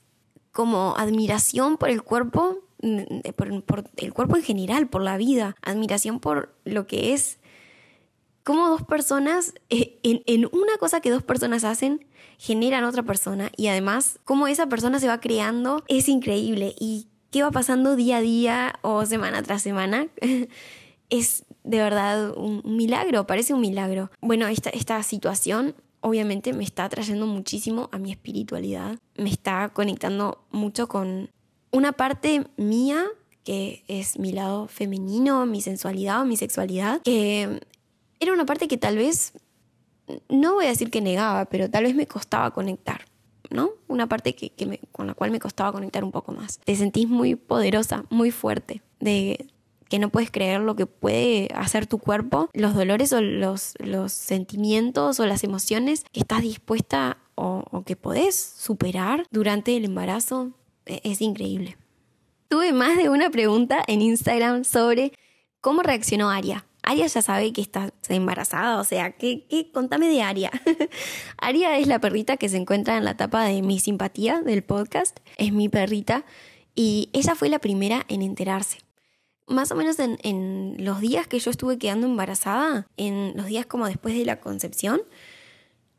como 0.51 0.95
admiración 0.97 1.77
por 1.77 1.89
el 1.89 2.03
cuerpo, 2.03 2.59
mm, 2.81 3.31
por, 3.35 3.83
el 3.97 4.13
cuerpo 4.13 4.37
en 4.37 4.43
general, 4.43 4.87
por 4.87 5.01
la 5.01 5.17
vida, 5.17 5.55
admiración 5.61 6.19
por 6.19 6.55
lo 6.63 6.87
que 6.87 7.13
es, 7.13 7.39
como 8.43 8.67
dos 8.69 8.83
personas, 8.83 9.53
eh, 9.69 9.99
en, 10.03 10.21
en 10.25 10.45
una 10.51 10.77
cosa 10.77 11.01
que 11.01 11.09
dos 11.09 11.23
personas 11.23 11.63
hacen, 11.63 12.05
generan 12.37 12.83
otra 12.83 13.03
persona 13.03 13.51
y 13.55 13.67
además 13.67 14.19
cómo 14.25 14.47
esa 14.47 14.67
persona 14.67 14.99
se 14.99 15.07
va 15.07 15.19
creando 15.19 15.83
es 15.87 16.09
increíble. 16.09 16.75
Y 16.79 17.07
qué 17.31 17.41
va 17.41 17.51
pasando 17.51 17.95
día 17.95 18.17
a 18.17 18.21
día 18.21 18.75
o 18.81 19.05
semana 19.05 19.41
tras 19.41 19.63
semana 19.63 20.07
es 21.09 21.45
de 21.63 21.77
verdad 21.77 22.37
un, 22.37 22.61
milagro, 22.65 23.25
parece 23.27 23.53
un 23.53 23.61
milagro. 23.61 24.11
Bueno, 24.21 24.47
esta, 24.47 24.69
esta 24.69 25.01
situación 25.03 25.75
obviamente 26.01 26.53
me 26.53 26.63
está 26.63 26.89
trayendo 26.89 27.25
muchísimo 27.25 27.89
a 27.91 27.97
mi 27.97 28.11
espiritualidad, 28.11 28.99
me 29.15 29.29
está 29.29 29.69
conectando 29.69 30.43
mucho 30.51 30.87
con 30.87 31.29
una 31.71 31.93
parte 31.93 32.45
mía 32.57 33.05
que 33.43 33.83
es 33.87 34.19
mi 34.19 34.31
lado 34.31 34.67
femenino, 34.67 35.45
mi 35.45 35.61
sensualidad 35.61 36.21
o 36.21 36.25
mi 36.25 36.37
sexualidad, 36.37 37.01
que 37.01 37.61
era 38.19 38.33
una 38.33 38.45
parte 38.45 38.67
que 38.67 38.77
tal 38.77 38.97
vez, 38.97 39.33
no 40.29 40.53
voy 40.53 40.65
a 40.65 40.69
decir 40.69 40.89
que 40.89 41.01
negaba, 41.01 41.45
pero 41.45 41.69
tal 41.69 41.83
vez 41.83 41.95
me 41.95 42.07
costaba 42.07 42.51
conectar. 42.51 43.05
¿no? 43.49 43.71
Una 43.87 44.07
parte 44.07 44.33
que, 44.33 44.79
con 44.91 45.07
la 45.07 45.13
cual 45.13 45.29
me 45.29 45.39
costaba 45.39 45.71
conectar 45.71 46.03
un 46.03 46.11
poco 46.11 46.31
más. 46.31 46.59
Te 46.59 46.75
sentís 46.75 47.07
muy 47.07 47.35
poderosa, 47.35 48.05
muy 48.09 48.31
fuerte, 48.31 48.81
de, 48.99 49.47
que 49.93 49.99
no 49.99 50.09
puedes 50.09 50.31
creer 50.31 50.59
lo 50.59 50.75
que 50.75 50.87
puede 50.87 51.49
hacer 51.53 51.85
tu 51.85 51.99
cuerpo, 51.99 52.49
los 52.53 52.73
dolores 52.73 53.13
o 53.13 53.21
los, 53.21 53.75
sentimientos 54.07 55.19
o 55.19 55.27
las 55.27 55.43
emociones 55.43 56.03
que 56.11 56.21
estás 56.21 56.41
dispuesta 56.41 57.19
o, 57.35 57.83
que 57.85 57.95
podés 57.95 58.35
superar 58.35 59.27
durante 59.29 59.77
el 59.77 59.85
embarazo, 59.85 60.49
e, 60.87 60.99
es, 61.03 61.21
increíble. 61.21 61.77
Tuve 62.47 62.73
más 62.73 62.97
de 62.97 63.09
una 63.09 63.29
pregunta 63.29 63.83
en 63.85 64.01
Instagram 64.01 64.63
sobre 64.63 65.13
cómo 65.61 65.83
reaccionó 65.83 66.31
Aria. 66.31 66.65
Aria 66.81 67.05
ya 67.05 67.21
sabe 67.21 67.53
que 67.53 67.61
está 67.61 67.93
embarazada, 68.09 68.79
o 68.79 68.83
sea, 68.83 69.11
¿qué, 69.11 69.45
qué? 69.47 69.71
contame 69.71 70.07
de 70.07 70.23
Aria. 70.23 70.49
Aria 71.37 71.77
es 71.77 71.85
la 71.85 71.99
perrita 71.99 72.37
que 72.37 72.49
se 72.49 72.57
encuentra 72.57 72.97
en 72.97 73.05
la 73.05 73.15
tapa 73.15 73.43
de 73.43 73.61
mi 73.61 73.79
simpatía 73.79 74.41
del 74.41 74.63
podcast, 74.63 75.19
es 75.37 75.53
mi 75.53 75.69
perrita, 75.69 76.25
y 76.73 77.11
ella 77.13 77.35
fue 77.35 77.49
la 77.49 77.59
primera 77.59 78.07
en 78.07 78.23
enterarse 78.23 78.79
más 79.47 79.71
o 79.71 79.75
menos 79.75 79.97
en, 79.99 80.75
los 80.79 81.01
días 81.01 81.27
que 81.27 81.39
yo 81.39 81.51
estuve 81.51 81.77
quedando 81.77 82.07
embarazada, 82.07 82.87
en 82.97 83.33
los 83.35 83.47
días 83.47 83.65
como 83.65 83.87
después 83.87 84.15
de 84.15 84.25
la 84.25 84.39
concepción, 84.39 85.01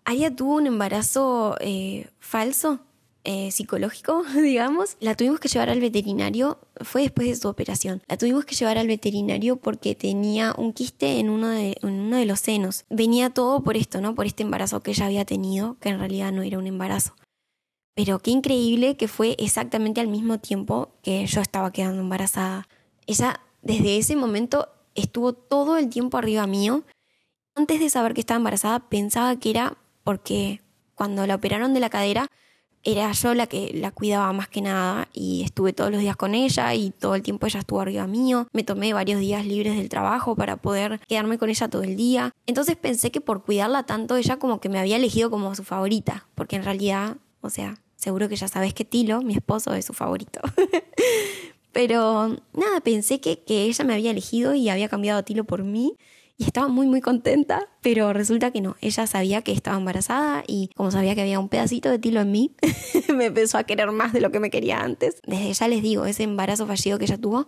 Aria 0.05 0.35
tuvo 0.35 0.57
un 0.57 0.67
embarazo 0.67 1.57
eh, 1.61 2.09
falso, 2.19 2.81
eh, 3.27 3.51
psicológico, 3.51 4.23
digamos. 4.35 4.99
La 5.01 5.15
tuvimos 5.15 5.41
que 5.41 5.49
llevar 5.49 5.71
al 5.71 5.81
veterinario, 5.81 6.59
fue 6.83 7.03
después 7.03 7.27
de 7.27 7.37
su 7.37 7.49
operación. 7.49 8.03
La 8.07 8.19
tuvimos 8.19 8.45
que 8.45 8.55
llevar 8.55 8.77
al 8.77 8.87
veterinario 8.87 9.57
porque 9.57 9.95
tenía 9.95 10.55
un 10.59 10.75
quiste 10.75 11.19
en 11.19 11.31
uno 11.31 11.49
de, 11.49 11.79
en 11.81 11.89
uno 11.89 12.17
de 12.17 12.27
los 12.27 12.41
senos. 12.41 12.85
Venía 12.91 13.31
todo 13.31 13.63
por 13.63 13.79
esto, 13.79 14.03
¿no? 14.03 14.15
Por 14.15 14.27
este 14.27 14.43
embarazo 14.43 14.83
que 14.83 14.91
ella 14.91 15.07
había 15.07 15.25
tenido, 15.25 15.79
que 15.81 15.89
en 15.89 15.99
realidad 15.99 16.33
no 16.33 16.43
era 16.43 16.59
un 16.59 16.67
embarazo. 16.67 17.15
Pero 17.95 18.19
qué 18.19 18.31
increíble 18.31 18.97
que 18.97 19.09
fue 19.09 19.37
exactamente 19.39 20.01
al 20.03 20.09
mismo 20.09 20.39
tiempo 20.39 20.91
que 21.03 21.25
yo 21.27 21.41
estaba 21.41 21.73
quedando 21.73 22.03
embarazada. 22.03 22.69
Ella 23.07 23.41
desde 23.63 23.99
ese 23.99 24.17
momento 24.17 24.69
estuvo 24.95 25.33
todo 25.33 25.77
el 25.77 25.89
tiempo 25.89 26.19
arriba 26.19 26.47
mío. 26.47 26.83
Antes 27.55 27.81
de 27.81 27.91
saber 27.91 28.15
que 28.15 28.21
estaba 28.21 28.39
embarazada 28.39 28.89
pensaba 28.89 29.37
que 29.37 29.51
era 29.51 29.77
porque 30.03 30.61
cuando 30.95 31.27
la 31.27 31.37
operaron 31.37 31.75
de 31.75 31.81
la 31.81 31.91
cadera 31.91 32.29
era 32.85 33.11
yo 33.13 33.35
la 33.35 33.47
que 33.47 33.73
la 33.75 33.91
cuidaba 33.91 34.33
más 34.33 34.49
que 34.49 34.61
nada 34.61 35.09
y 35.13 35.43
estuve 35.43 35.73
todos 35.73 35.91
los 35.91 36.01
días 36.01 36.17
con 36.17 36.35
ella 36.35 36.75
y 36.75 36.91
todo 36.91 37.15
el 37.15 37.23
tiempo 37.23 37.47
ella 37.47 37.61
estuvo 37.61 37.81
arriba 37.81 38.07
mío. 38.07 38.47
Me 38.53 38.63
tomé 38.63 38.93
varios 38.93 39.21
días 39.21 39.47
libres 39.47 39.77
del 39.77 39.89
trabajo 39.89 40.37
para 40.37 40.59
poder 40.59 41.01
quedarme 41.09 41.39
con 41.39 41.49
ella 41.49 41.69
todo 41.69 41.83
el 41.83 41.97
día. 41.97 42.33
Entonces 42.47 42.77
pensé 42.77 43.11
que 43.11 43.23
por 43.23 43.43
cuidarla 43.43 43.85
tanto 43.85 44.17
ella 44.17 44.39
como 44.39 44.61
que 44.61 44.69
me 44.69 44.79
había 44.79 44.97
elegido 44.97 45.31
como 45.31 45.55
su 45.55 45.65
favorita, 45.65 46.27
porque 46.35 46.57
en 46.57 46.65
realidad, 46.65 47.17
o 47.41 47.49
sea, 47.49 47.79
seguro 47.97 48.29
que 48.29 48.37
ya 48.37 48.49
sabes 48.49 48.75
que 48.75 48.85
Tilo, 48.85 49.23
mi 49.23 49.35
esposo, 49.35 49.73
es 49.73 49.87
su 49.87 49.95
favorito. 49.95 50.41
Pero 51.75 52.29
nada, 52.53 52.81
pensé 52.83 53.21
que, 53.21 53.43
ella 53.47 53.85
me 53.85 53.95
había 53.95 54.13
elegido 54.13 54.55
y 54.55 54.69
había 54.69 54.89
cambiado 54.89 55.19
a 55.19 55.23
Tilo 55.25 55.43
por 55.43 55.65
mí 55.65 55.97
y 56.39 56.45
estaba 56.45 56.69
muy 56.69 56.87
muy 56.87 57.01
contenta, 57.01 57.69
pero 57.83 58.13
resulta 58.13 58.53
que 58.53 58.61
no, 58.61 58.77
ella 58.81 59.07
sabía 59.07 59.43
que 59.43 59.53
estaba 59.53 59.77
embarazada 59.77 60.45
y 60.47 60.71
como 60.77 60.93
sabía 60.93 61.15
que 61.17 61.23
había 61.23 61.41
un 61.41 61.49
pedacito 61.49 61.91
de 61.91 61.99
Tilo 61.99 62.21
en 62.21 62.31
mí, 62.31 62.53
me 63.15 63.27
empezó 63.27 63.59
a 63.59 63.65
querer 63.65 63.91
más 63.91 64.13
de 64.13 64.21
lo 64.21 64.31
que 64.31 64.39
me 64.39 64.51
quería 64.51 64.81
antes. 64.81 65.21
Desde 65.27 65.53
ya 65.53 65.69
les 65.69 65.83
digo, 65.83 66.07
ese 66.07 66.23
embarazo 66.23 66.67
fallido 66.67 66.99
que 66.99 67.07
ella 67.07 67.19
tuvo 67.19 67.47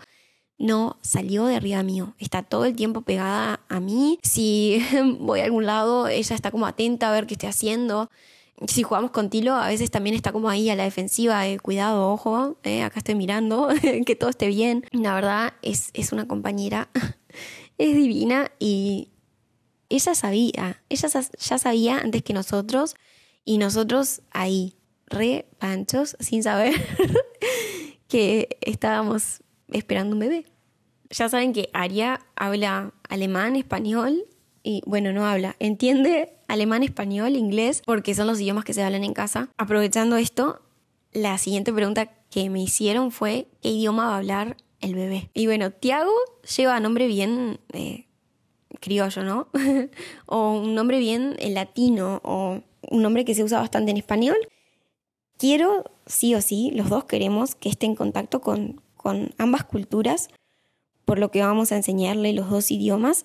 no 0.58 0.96
salió 1.02 1.46
de 1.46 1.54
arriba 1.54 1.84
mío, 1.84 2.14
está 2.18 2.42
todo 2.42 2.64
el 2.64 2.74
tiempo 2.74 3.02
pegada 3.02 3.60
a 3.68 3.78
mí, 3.78 4.18
si 4.22 4.84
voy 5.20 5.40
a 5.40 5.44
algún 5.44 5.66
lado, 5.66 6.08
ella 6.08 6.34
está 6.34 6.50
como 6.50 6.66
atenta 6.66 7.08
a 7.08 7.12
ver 7.12 7.26
qué 7.26 7.34
estoy 7.34 7.48
haciendo 7.48 8.10
si 8.66 8.82
jugamos 8.82 9.10
con 9.10 9.28
Tilo, 9.28 9.54
a 9.54 9.68
veces 9.68 9.90
también 9.90 10.16
está 10.16 10.32
como 10.32 10.48
ahí 10.48 10.70
a 10.70 10.76
la 10.76 10.84
defensiva, 10.84 11.42
cuidado, 11.62 12.10
ojo, 12.10 12.56
eh, 12.62 12.82
acá 12.82 12.98
estoy 12.98 13.14
mirando, 13.14 13.68
que 14.06 14.16
todo 14.16 14.30
esté 14.30 14.48
bien. 14.48 14.84
La 14.92 15.14
verdad 15.14 15.54
es, 15.62 15.90
es 15.92 16.12
una 16.12 16.26
compañera, 16.26 16.88
es 17.78 17.94
divina 17.94 18.50
y 18.58 19.10
ella 19.88 20.14
sabía, 20.14 20.82
ella 20.88 21.08
ya 21.38 21.58
sabía 21.58 21.98
antes 21.98 22.22
que 22.22 22.32
nosotros 22.32 22.96
y 23.44 23.58
nosotros 23.58 24.22
ahí, 24.32 24.74
re 25.06 25.46
panchos, 25.58 26.16
sin 26.18 26.42
saber 26.42 26.74
que 28.08 28.58
estábamos 28.62 29.42
esperando 29.68 30.14
un 30.14 30.20
bebé. 30.20 30.46
Ya 31.10 31.28
saben 31.28 31.52
que 31.52 31.68
Aria 31.72 32.20
habla 32.34 32.92
alemán, 33.08 33.54
español 33.54 34.24
y 34.64 34.82
bueno, 34.86 35.12
no 35.12 35.26
habla, 35.26 35.54
entiende 35.60 36.35
alemán, 36.48 36.82
español, 36.82 37.36
inglés, 37.36 37.82
porque 37.84 38.14
son 38.14 38.26
los 38.26 38.40
idiomas 38.40 38.64
que 38.64 38.74
se 38.74 38.82
hablan 38.82 39.04
en 39.04 39.14
casa. 39.14 39.48
Aprovechando 39.56 40.16
esto, 40.16 40.62
la 41.12 41.38
siguiente 41.38 41.72
pregunta 41.72 42.06
que 42.30 42.50
me 42.50 42.62
hicieron 42.62 43.10
fue, 43.10 43.48
¿qué 43.62 43.70
idioma 43.70 44.06
va 44.06 44.14
a 44.14 44.18
hablar 44.18 44.56
el 44.80 44.94
bebé? 44.94 45.30
Y 45.34 45.46
bueno, 45.46 45.70
Tiago 45.70 46.12
lleva 46.56 46.80
nombre 46.80 47.06
bien 47.06 47.60
eh, 47.72 48.06
criollo, 48.80 49.22
¿no? 49.22 49.48
o 50.26 50.52
un 50.52 50.74
nombre 50.74 50.98
bien 50.98 51.36
latino, 51.40 52.20
o 52.24 52.60
un 52.90 53.02
nombre 53.02 53.24
que 53.24 53.34
se 53.34 53.44
usa 53.44 53.60
bastante 53.60 53.90
en 53.90 53.96
español. 53.96 54.36
Quiero, 55.38 55.84
sí 56.06 56.34
o 56.34 56.40
sí, 56.40 56.70
los 56.74 56.88
dos 56.88 57.04
queremos 57.04 57.54
que 57.54 57.68
esté 57.68 57.86
en 57.86 57.94
contacto 57.94 58.40
con, 58.40 58.80
con 58.96 59.34
ambas 59.38 59.64
culturas, 59.64 60.28
por 61.04 61.18
lo 61.18 61.30
que 61.30 61.42
vamos 61.42 61.72
a 61.72 61.76
enseñarle 61.76 62.32
los 62.32 62.50
dos 62.50 62.70
idiomas 62.70 63.24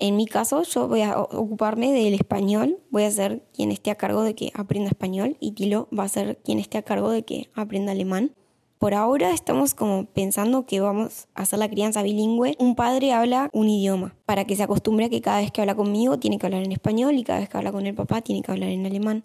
en 0.00 0.16
mi 0.16 0.26
caso, 0.26 0.62
yo 0.62 0.88
voy 0.88 1.02
a 1.02 1.18
ocuparme 1.20 1.92
del 1.92 2.14
español, 2.14 2.78
voy 2.90 3.04
a 3.04 3.10
ser 3.10 3.42
quien 3.52 3.70
esté 3.70 3.90
a 3.90 3.94
cargo 3.94 4.22
de 4.22 4.34
que 4.34 4.50
aprenda 4.54 4.88
español 4.88 5.36
y 5.40 5.52
Tilo 5.52 5.88
va 5.96 6.04
a 6.04 6.08
ser 6.08 6.38
quien 6.42 6.58
esté 6.58 6.78
a 6.78 6.82
cargo 6.82 7.10
de 7.10 7.22
que 7.22 7.50
aprenda 7.54 7.92
alemán. 7.92 8.32
Por 8.78 8.94
ahora 8.94 9.30
estamos 9.32 9.74
como 9.74 10.06
pensando 10.06 10.64
que 10.64 10.80
vamos 10.80 11.28
a 11.34 11.42
hacer 11.42 11.58
la 11.58 11.68
crianza 11.68 12.02
bilingüe. 12.02 12.56
Un 12.58 12.76
padre 12.76 13.12
habla 13.12 13.50
un 13.52 13.68
idioma 13.68 14.16
para 14.24 14.46
que 14.46 14.56
se 14.56 14.62
acostumbre 14.62 15.04
a 15.04 15.08
que 15.10 15.20
cada 15.20 15.40
vez 15.40 15.52
que 15.52 15.60
habla 15.60 15.74
conmigo 15.74 16.18
tiene 16.18 16.38
que 16.38 16.46
hablar 16.46 16.62
en 16.62 16.72
español 16.72 17.18
y 17.18 17.22
cada 17.22 17.40
vez 17.40 17.50
que 17.50 17.58
habla 17.58 17.72
con 17.72 17.86
el 17.86 17.94
papá 17.94 18.22
tiene 18.22 18.40
que 18.40 18.50
hablar 18.50 18.70
en 18.70 18.86
alemán. 18.86 19.24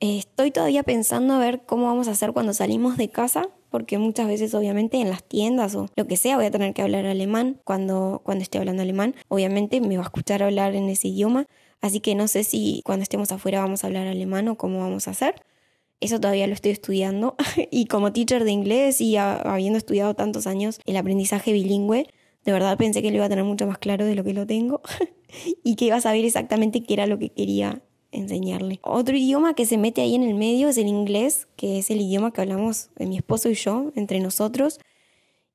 Estoy 0.00 0.50
todavía 0.50 0.82
pensando 0.82 1.34
a 1.34 1.38
ver 1.38 1.62
cómo 1.64 1.86
vamos 1.86 2.08
a 2.08 2.10
hacer 2.10 2.32
cuando 2.32 2.52
salimos 2.52 2.96
de 2.96 3.08
casa, 3.08 3.48
porque 3.70 3.96
muchas 3.96 4.26
veces 4.26 4.52
obviamente 4.54 5.00
en 5.00 5.08
las 5.08 5.24
tiendas 5.24 5.74
o 5.74 5.88
lo 5.96 6.06
que 6.06 6.16
sea 6.16 6.36
voy 6.36 6.46
a 6.46 6.50
tener 6.50 6.74
que 6.74 6.82
hablar 6.82 7.06
alemán 7.06 7.60
cuando, 7.64 8.20
cuando 8.24 8.42
esté 8.42 8.58
hablando 8.58 8.82
alemán. 8.82 9.14
Obviamente 9.28 9.80
me 9.80 9.96
va 9.96 10.02
a 10.02 10.06
escuchar 10.06 10.42
hablar 10.42 10.74
en 10.74 10.88
ese 10.88 11.08
idioma, 11.08 11.46
así 11.80 12.00
que 12.00 12.14
no 12.14 12.28
sé 12.28 12.44
si 12.44 12.82
cuando 12.84 13.02
estemos 13.02 13.32
afuera 13.32 13.60
vamos 13.60 13.82
a 13.82 13.86
hablar 13.86 14.06
alemán 14.06 14.48
o 14.48 14.56
cómo 14.56 14.80
vamos 14.80 15.08
a 15.08 15.12
hacer. 15.12 15.42
Eso 16.00 16.20
todavía 16.20 16.46
lo 16.48 16.52
estoy 16.52 16.72
estudiando 16.72 17.36
y 17.70 17.86
como 17.86 18.12
teacher 18.12 18.44
de 18.44 18.50
inglés 18.50 19.00
y 19.00 19.16
habiendo 19.16 19.78
estudiado 19.78 20.14
tantos 20.14 20.46
años 20.46 20.80
el 20.84 20.96
aprendizaje 20.96 21.52
bilingüe, 21.52 22.08
De 22.44 22.52
verdad 22.52 22.76
pensé 22.76 23.00
que 23.00 23.10
lo 23.10 23.16
iba 23.16 23.24
a 23.24 23.30
tener 23.30 23.44
mucho 23.44 23.66
más 23.66 23.78
claro 23.78 24.04
de 24.04 24.14
lo 24.14 24.22
que 24.22 24.34
lo 24.34 24.46
tengo 24.46 24.82
y 25.64 25.76
que 25.76 25.86
iba 25.86 25.96
a 25.96 26.00
saber 26.02 26.24
exactamente 26.24 26.82
qué 26.82 26.92
era 26.92 27.06
lo 27.06 27.18
que 27.18 27.30
quería 27.30 27.82
enseñarle. 28.14 28.80
Otro 28.82 29.16
idioma 29.16 29.54
que 29.54 29.66
se 29.66 29.78
mete 29.78 30.00
ahí 30.00 30.14
en 30.14 30.22
el 30.22 30.34
medio 30.34 30.68
es 30.68 30.78
el 30.78 30.88
inglés, 30.88 31.46
que 31.56 31.78
es 31.78 31.90
el 31.90 32.00
idioma 32.00 32.32
que 32.32 32.40
hablamos 32.40 32.90
mi 32.98 33.16
esposo 33.16 33.50
y 33.50 33.54
yo 33.54 33.92
entre 33.94 34.20
nosotros. 34.20 34.80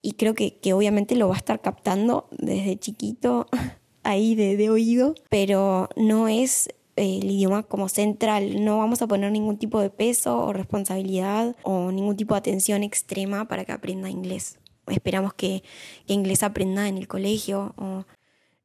Y 0.01 0.13
creo 0.13 0.33
que, 0.33 0.57
que 0.57 0.73
obviamente 0.73 1.15
lo 1.15 1.27
va 1.27 1.35
a 1.35 1.37
estar 1.37 1.61
captando 1.61 2.27
desde 2.31 2.77
chiquito 2.77 3.47
ahí 4.03 4.35
de, 4.35 4.55
de 4.55 4.69
oído, 4.69 5.15
pero 5.29 5.89
no 5.95 6.27
es 6.27 6.69
el 6.95 7.29
idioma 7.29 7.63
como 7.63 7.89
central. 7.89 8.63
No 8.63 8.77
vamos 8.77 9.01
a 9.01 9.07
poner 9.07 9.31
ningún 9.31 9.57
tipo 9.57 9.79
de 9.81 9.89
peso 9.89 10.37
o 10.37 10.53
responsabilidad 10.53 11.55
o 11.63 11.91
ningún 11.91 12.15
tipo 12.15 12.33
de 12.35 12.39
atención 12.39 12.83
extrema 12.83 13.47
para 13.47 13.65
que 13.65 13.71
aprenda 13.71 14.09
inglés. 14.09 14.59
Esperamos 14.87 15.33
que, 15.33 15.63
que 16.07 16.13
inglés 16.13 16.43
aprenda 16.43 16.87
en 16.87 16.97
el 16.97 17.07
colegio 17.07 17.73
o, 17.77 18.05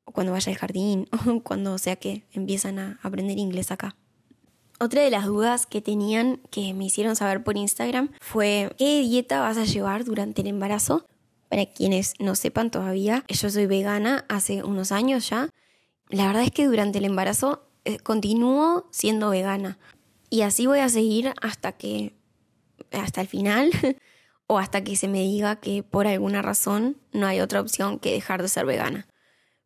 cuando 0.05 0.33
vaya 0.33 0.51
al 0.53 0.59
jardín 0.59 1.09
o 1.29 1.41
cuando 1.41 1.79
sea 1.79 1.97
que 1.97 2.25
empiezan 2.33 2.79
a 2.79 2.99
aprender 3.03 3.39
inglés 3.39 3.71
acá. 3.71 3.97
Otra 4.81 5.03
de 5.03 5.11
las 5.11 5.27
dudas 5.27 5.67
que 5.67 5.81
tenían 5.81 6.41
que 6.51 6.75
me 6.75 6.85
hicieron 6.85 7.15
saber 7.15 7.45
por 7.45 7.57
Instagram 7.57 8.11
fue 8.21 8.75
¿qué 8.77 9.01
dieta 9.03 9.41
vas 9.41 9.57
a 9.57 9.65
llevar 9.65 10.05
durante 10.05 10.43
el 10.43 10.49
embarazo? 10.49 11.07
Para 11.49 11.67
quienes 11.67 12.15
no 12.19 12.35
sepan 12.35 12.71
todavía, 12.71 13.25
yo 13.29 13.51
soy 13.51 13.67
vegana 13.67 14.25
hace 14.29 14.65
unos 14.65 14.91
años 14.91 15.31
ya. 15.31 15.49
La 16.09 16.27
verdad 16.27 16.43
es 16.43 16.51
que 16.51 16.67
durante 16.67 16.99
el 16.99 17.05
embarazo 17.05 17.69
eh, 17.85 17.99
continúo 17.99 18.89
siendo 18.91 19.31
vegana. 19.31 19.79
Y 20.31 20.43
así 20.43 20.67
voy 20.67 20.81
a 20.81 20.89
seguir 20.89 21.33
hasta 21.41 21.73
que, 21.73 22.15
hasta 22.91 23.21
el 23.21 23.29
final, 23.29 23.71
o 24.47 24.59
hasta 24.59 24.83
que 24.83 24.97
se 24.97 25.07
me 25.07 25.21
diga 25.21 25.57
que 25.57 25.83
por 25.83 26.07
alguna 26.07 26.43
razón 26.43 26.97
no 27.13 27.27
hay 27.27 27.41
otra 27.41 27.61
opción 27.61 27.99
que 27.99 28.13
dejar 28.13 28.43
de 28.43 28.49
ser 28.49 28.67
vegana. 28.67 29.07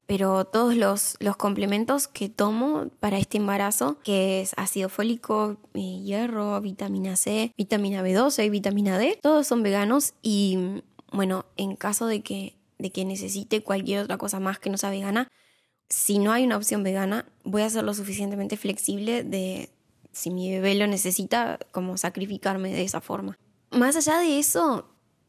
Pero 0.09 0.47
todos 0.47 0.75
los, 0.75 1.19
los 1.21 1.37
complementos 1.37 2.09
que 2.09 2.31
tomo 2.31 2.89
para 2.99 3.19
este 3.19 3.37
embarazo, 3.37 3.99
que 4.03 4.41
es 4.41 4.55
ácido 4.57 4.89
fólico, 4.89 5.59
eh, 5.75 6.01
hierro, 6.03 6.59
vitamina 6.63 7.15
C, 7.15 7.53
vitamina 7.59 8.03
B12 8.03 8.47
y 8.47 8.49
vitamina 8.49 8.99
D, 8.99 9.19
todos 9.23 9.47
son 9.47 9.63
veganos 9.63 10.15
y 10.23 10.83
bueno, 11.13 11.45
en 11.59 11.77
caso 11.77 12.07
de 12.07 12.23
que, 12.23 12.57
de 12.79 12.91
que 12.91 13.05
necesite 13.05 13.63
cualquier 13.63 14.05
otra 14.05 14.17
cosa 14.17 14.41
más 14.41 14.59
que 14.59 14.71
no 14.71 14.79
sea 14.79 14.89
vegana, 14.89 15.29
si 15.91 16.19
no 16.19 16.33
hay 16.33 16.45
una 16.45 16.57
opción 16.57 16.83
vegana, 16.83 17.27
voy 17.45 17.61
a 17.61 17.69
ser 17.69 17.85
lo 17.85 17.93
suficientemente 17.93 18.57
flexible 18.57 19.25
de, 19.25 19.69
si 20.13 20.31
mi 20.31 20.51
bebé 20.51 20.75
lo 20.75 20.87
necesita, 20.87 21.59
como 21.71 21.99
sacrificarme 21.99 22.73
de 22.73 22.81
esa 22.83 23.03
forma. 23.03 23.39
Más 23.73 23.95
allá 23.95 24.21
de 24.21 24.39
eso, 24.39 24.89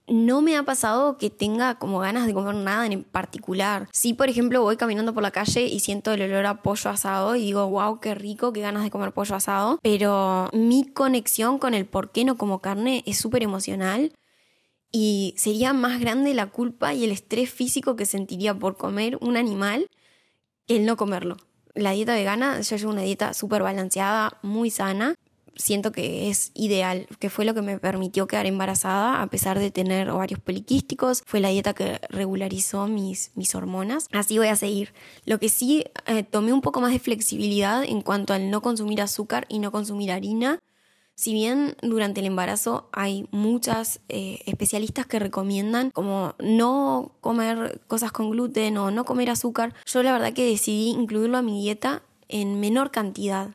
no 0.09 0.41
me 0.41 0.57
ha 0.57 0.63
pasado 0.63 1.17
que 1.17 1.29
tenga 1.29 1.75
como 1.75 1.99
ganas 1.99 2.25
de 2.25 2.33
comer 2.33 2.55
nada 2.55 2.85
en 2.85 3.03
particular. 3.03 3.87
Si, 3.91 4.13
por 4.13 4.29
ejemplo, 4.29 4.61
voy 4.61 4.77
caminando 4.77 5.13
por 5.13 5.23
la 5.23 5.31
calle 5.31 5.63
y 5.63 5.79
siento 5.79 6.11
el 6.13 6.21
olor 6.23 6.45
a 6.45 6.61
pollo 6.61 6.89
asado 6.89 7.35
y 7.35 7.41
digo, 7.41 7.67
wow, 7.69 7.99
qué 7.99 8.15
rico, 8.15 8.51
qué 8.53 8.61
ganas 8.61 8.83
de 8.83 8.91
comer 8.91 9.13
pollo 9.13 9.35
asado. 9.35 9.79
Pero 9.81 10.49
mi 10.53 10.85
conexión 10.85 11.59
con 11.59 11.73
el 11.73 11.85
por 11.85 12.11
qué 12.11 12.25
no 12.25 12.37
como 12.37 12.59
carne 12.59 13.03
es 13.05 13.17
súper 13.17 13.43
emocional. 13.43 14.13
Y 14.91 15.35
sería 15.37 15.73
más 15.73 15.99
grande 15.99 16.33
la 16.33 16.47
culpa 16.47 16.93
y 16.93 17.03
el 17.03 17.11
estrés 17.11 17.51
físico 17.51 17.95
que 17.95 18.05
sentiría 18.05 18.57
por 18.57 18.75
comer 18.75 19.17
un 19.21 19.37
animal 19.37 19.87
el 20.67 20.85
no 20.85 20.97
comerlo. 20.97 21.37
La 21.75 21.91
dieta 21.91 22.13
vegana, 22.13 22.61
yo 22.61 22.75
llevo 22.75 22.91
una 22.91 23.01
dieta 23.01 23.33
súper 23.33 23.63
balanceada, 23.63 24.37
muy 24.41 24.69
sana. 24.69 25.15
Siento 25.59 25.91
que 25.91 26.29
es 26.29 26.51
ideal, 26.55 27.05
que 27.19 27.29
fue 27.29 27.45
lo 27.45 27.53
que 27.53 27.61
me 27.61 27.77
permitió 27.77 28.25
quedar 28.27 28.47
embarazada 28.47 29.21
a 29.21 29.27
pesar 29.27 29.59
de 29.59 29.69
tener 29.69 30.09
ovarios 30.09 30.39
poliquísticos. 30.39 31.21
Fue 31.25 31.39
la 31.39 31.49
dieta 31.49 31.73
que 31.73 31.99
regularizó 32.09 32.87
mis, 32.87 33.31
mis 33.35 33.53
hormonas. 33.53 34.07
Así 34.11 34.37
voy 34.39 34.47
a 34.47 34.55
seguir. 34.55 34.93
Lo 35.25 35.37
que 35.37 35.49
sí, 35.49 35.83
eh, 36.07 36.23
tomé 36.23 36.53
un 36.53 36.61
poco 36.61 36.81
más 36.81 36.91
de 36.91 36.99
flexibilidad 36.99 37.83
en 37.83 38.01
cuanto 38.01 38.33
al 38.33 38.49
no 38.49 38.61
consumir 38.61 39.01
azúcar 39.01 39.45
y 39.49 39.59
no 39.59 39.71
consumir 39.71 40.11
harina 40.11 40.59
si 41.19 41.33
bien 41.33 41.75
durante 41.81 42.21
el 42.21 42.27
embarazo 42.27 42.87
hay 42.93 43.27
muchas 43.31 43.99
eh, 44.07 44.39
especialistas 44.45 45.05
que 45.05 45.19
recomiendan 45.19 45.91
como 45.91 46.33
no 46.39 47.11
comer 47.19 47.81
cosas 47.87 48.13
con 48.13 48.29
gluten 48.29 48.77
o 48.77 48.89
no 48.89 49.03
comer 49.03 49.29
azúcar, 49.29 49.73
yo 49.85 50.01
la 50.01 50.13
verdad 50.13 50.31
que 50.31 50.49
decidí 50.49 50.91
incluirlo 50.91 51.37
a 51.37 51.41
mi 51.41 51.61
dieta 51.61 52.03
en 52.29 52.61
menor 52.61 52.91
cantidad. 52.91 53.49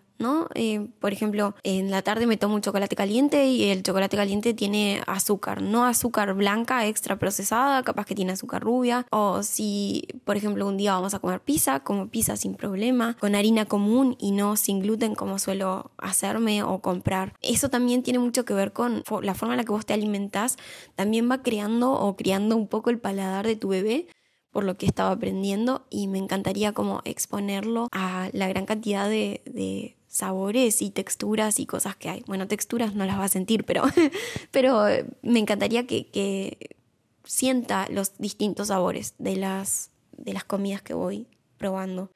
Eh, 0.54 0.88
por 1.00 1.12
ejemplo, 1.12 1.54
en 1.62 1.90
la 1.90 2.02
tarde 2.02 2.26
me 2.26 2.36
tomo 2.36 2.54
un 2.54 2.60
chocolate 2.60 2.96
caliente 2.96 3.46
y 3.46 3.70
el 3.70 3.82
chocolate 3.82 4.16
caliente 4.16 4.54
tiene 4.54 5.02
azúcar, 5.06 5.62
no 5.62 5.84
azúcar 5.84 6.34
blanca 6.34 6.86
extra 6.86 7.18
procesada, 7.18 7.82
capaz 7.82 8.06
que 8.06 8.14
tiene 8.14 8.32
azúcar 8.32 8.62
rubia. 8.62 9.06
O 9.10 9.42
si, 9.42 10.06
por 10.24 10.36
ejemplo, 10.36 10.66
un 10.66 10.76
día 10.76 10.92
vamos 10.94 11.14
a 11.14 11.18
comer 11.18 11.40
pizza, 11.40 11.80
como 11.80 12.08
pizza 12.08 12.36
sin 12.36 12.54
problema, 12.54 13.16
con 13.20 13.34
harina 13.34 13.66
común 13.66 14.16
y 14.18 14.32
no 14.32 14.56
sin 14.56 14.80
gluten 14.80 15.14
como 15.14 15.38
suelo 15.38 15.90
hacerme 15.98 16.62
o 16.62 16.80
comprar. 16.80 17.34
Eso 17.42 17.68
también 17.68 18.02
tiene 18.02 18.18
mucho 18.18 18.44
que 18.44 18.54
ver 18.54 18.72
con 18.72 19.02
la 19.22 19.34
forma 19.34 19.54
en 19.54 19.58
la 19.58 19.64
que 19.64 19.72
vos 19.72 19.86
te 19.86 19.94
alimentás, 19.94 20.56
también 20.94 21.30
va 21.30 21.42
creando 21.42 21.92
o 21.92 22.16
criando 22.16 22.56
un 22.56 22.68
poco 22.68 22.90
el 22.90 22.98
paladar 22.98 23.46
de 23.46 23.56
tu 23.56 23.68
bebé 23.68 24.06
por 24.50 24.62
lo 24.62 24.76
que 24.76 24.86
estaba 24.86 25.10
aprendiendo 25.10 25.84
y 25.90 26.06
me 26.06 26.18
encantaría 26.18 26.72
como 26.72 27.02
exponerlo 27.04 27.88
a 27.90 28.28
la 28.32 28.46
gran 28.46 28.66
cantidad 28.66 29.08
de 29.08 29.96
sabores 30.14 30.80
y 30.80 30.90
texturas 30.90 31.58
y 31.58 31.66
cosas 31.66 31.96
que 31.96 32.08
hay. 32.08 32.22
Bueno, 32.28 32.46
texturas 32.46 32.94
no 32.94 33.04
las 33.04 33.18
va 33.18 33.24
a 33.24 33.28
sentir, 33.28 33.64
pero, 33.64 33.82
pero 34.52 34.84
me 35.22 35.40
encantaría 35.40 35.88
que, 35.88 36.76
sienta 37.24 37.88
los 37.90 38.16
distintos 38.18 38.68
sabores 38.68 39.14
de 39.18 39.34
las, 39.34 39.90
de 40.12 40.34
las 40.34 40.44
comidas 40.44 40.82
que 40.82 40.94
voy 40.94 41.26
probando. 41.56 42.12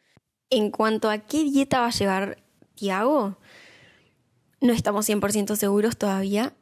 En 0.49 0.71
cuanto 0.71 1.11
a 1.11 1.19
qué 1.19 1.43
dieta 1.43 1.81
va 1.81 1.87
a 1.87 1.91
llevar 1.91 2.39
Tiago, 2.77 3.37
no 4.61 4.73
estamos 4.73 5.09
100% 5.09 5.57
seguros 5.57 5.97
todavía. 5.97 6.55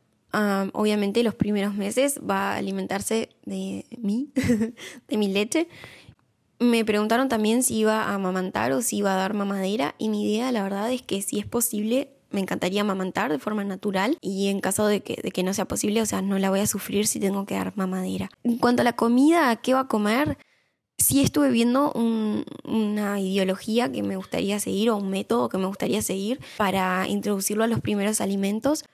obviamente 0.73 1.23
los 1.23 1.35
primeros 1.35 1.75
meses 1.75 2.19
va 2.19 2.53
a 2.53 2.57
alimentarse 2.57 3.29
de 3.45 3.85
mí, 3.99 4.33
de 5.09 5.17
mi 5.19 5.29
leche, 5.29 5.69
me 6.59 6.85
preguntaron 6.85 7.29
también 7.29 7.63
si 7.63 7.77
iba 7.77 8.05
a 8.05 8.15
amamantar 8.15 8.73
o 8.73 8.83
si 8.83 8.99
iba 8.99 9.13
a 9.13 9.17
dar 9.17 9.35
mamadera 9.35 9.95
y 9.99 10.09
mi 10.09 10.31
idea 10.31 10.53
la 10.53 10.63
verdad 10.63 10.91
es 10.93 11.03
que 11.03 11.23
si 11.23 11.39
es 11.39 11.47
posible 11.47 12.17
me 12.31 12.41
encantaría 12.41 12.81
amamantar 12.81 13.31
de 13.31 13.39
forma 13.39 13.65
natural 13.65 14.19
y 14.21 14.49
en 14.49 14.61
caso 14.61 14.87
de 14.87 15.01
que, 15.03 15.43
no 15.43 15.55
sea 15.55 15.67
posible, 15.67 16.03
o 16.03 16.07
sea, 16.07 16.23
no 16.23 16.39
la 16.39 16.51
voy 16.51 16.61
a 16.61 16.67
sufrir 16.67 17.07
si 17.07 17.21
tengo 17.21 17.47
que 17.47 17.55
dar 17.55 17.73
mamadera. 17.77 18.31
En 18.43 18.59
cuanto 18.59 18.83
a 18.83 18.85
la 18.85 18.95
comida, 18.95 19.55
¿qué 19.57 19.75
va 19.75 19.81
a 19.81 19.89
comer? 19.89 20.37
Sí 20.99 21.21
estuve 21.21 21.51
viendo 21.51 21.93
una 22.65 23.21
ideología 23.21 23.93
que 23.93 24.03
me 24.03 24.17
gustaría 24.17 24.59
seguir 24.59 24.91
o 24.91 24.97
un 24.97 25.09
método 25.09 25.49
que 25.49 25.59
me 25.59 25.67
gustaría 25.67 26.03
seguir 26.03 26.41
para 26.57 27.07
introducirlo 27.07 27.65
a 27.65 27.69
los 27.69 27.81
primeros 27.81 28.21
alimentos 28.21 28.85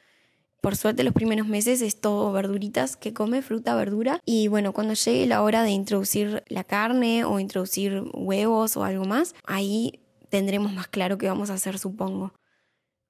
por 0.63 0.77
suerte 0.77 1.03
los 1.03 1.13
primeros 1.13 1.49
meses 1.49 1.83
es 1.83 2.01
todo 2.01 2.31
verduritas 2.31 2.97
que 2.97 3.13
come, 3.13 3.43
fruta, 3.43 3.75
verdura. 3.75 4.21
Y 4.25 4.47
bueno, 4.47 4.73
cuando 4.73 4.95
llegue 4.95 5.27
la 5.27 5.43
hora 5.43 5.65
de 5.65 5.71
introducir 5.71 6.45
la 6.47 6.63
carne 6.63 7.25
o 7.25 7.41
introducir 7.41 8.05
huevos 8.15 8.77
o 8.77 8.85
algo 8.85 9.05
más, 9.05 9.35
ahí 9.45 9.99
tendremos 10.29 10.73
más 10.73 10.87
claro 10.87 11.19
qué 11.19 11.27
vamos 11.27 11.51
a 11.51 11.55
hacer, 11.55 11.81
supongo. 11.81 12.33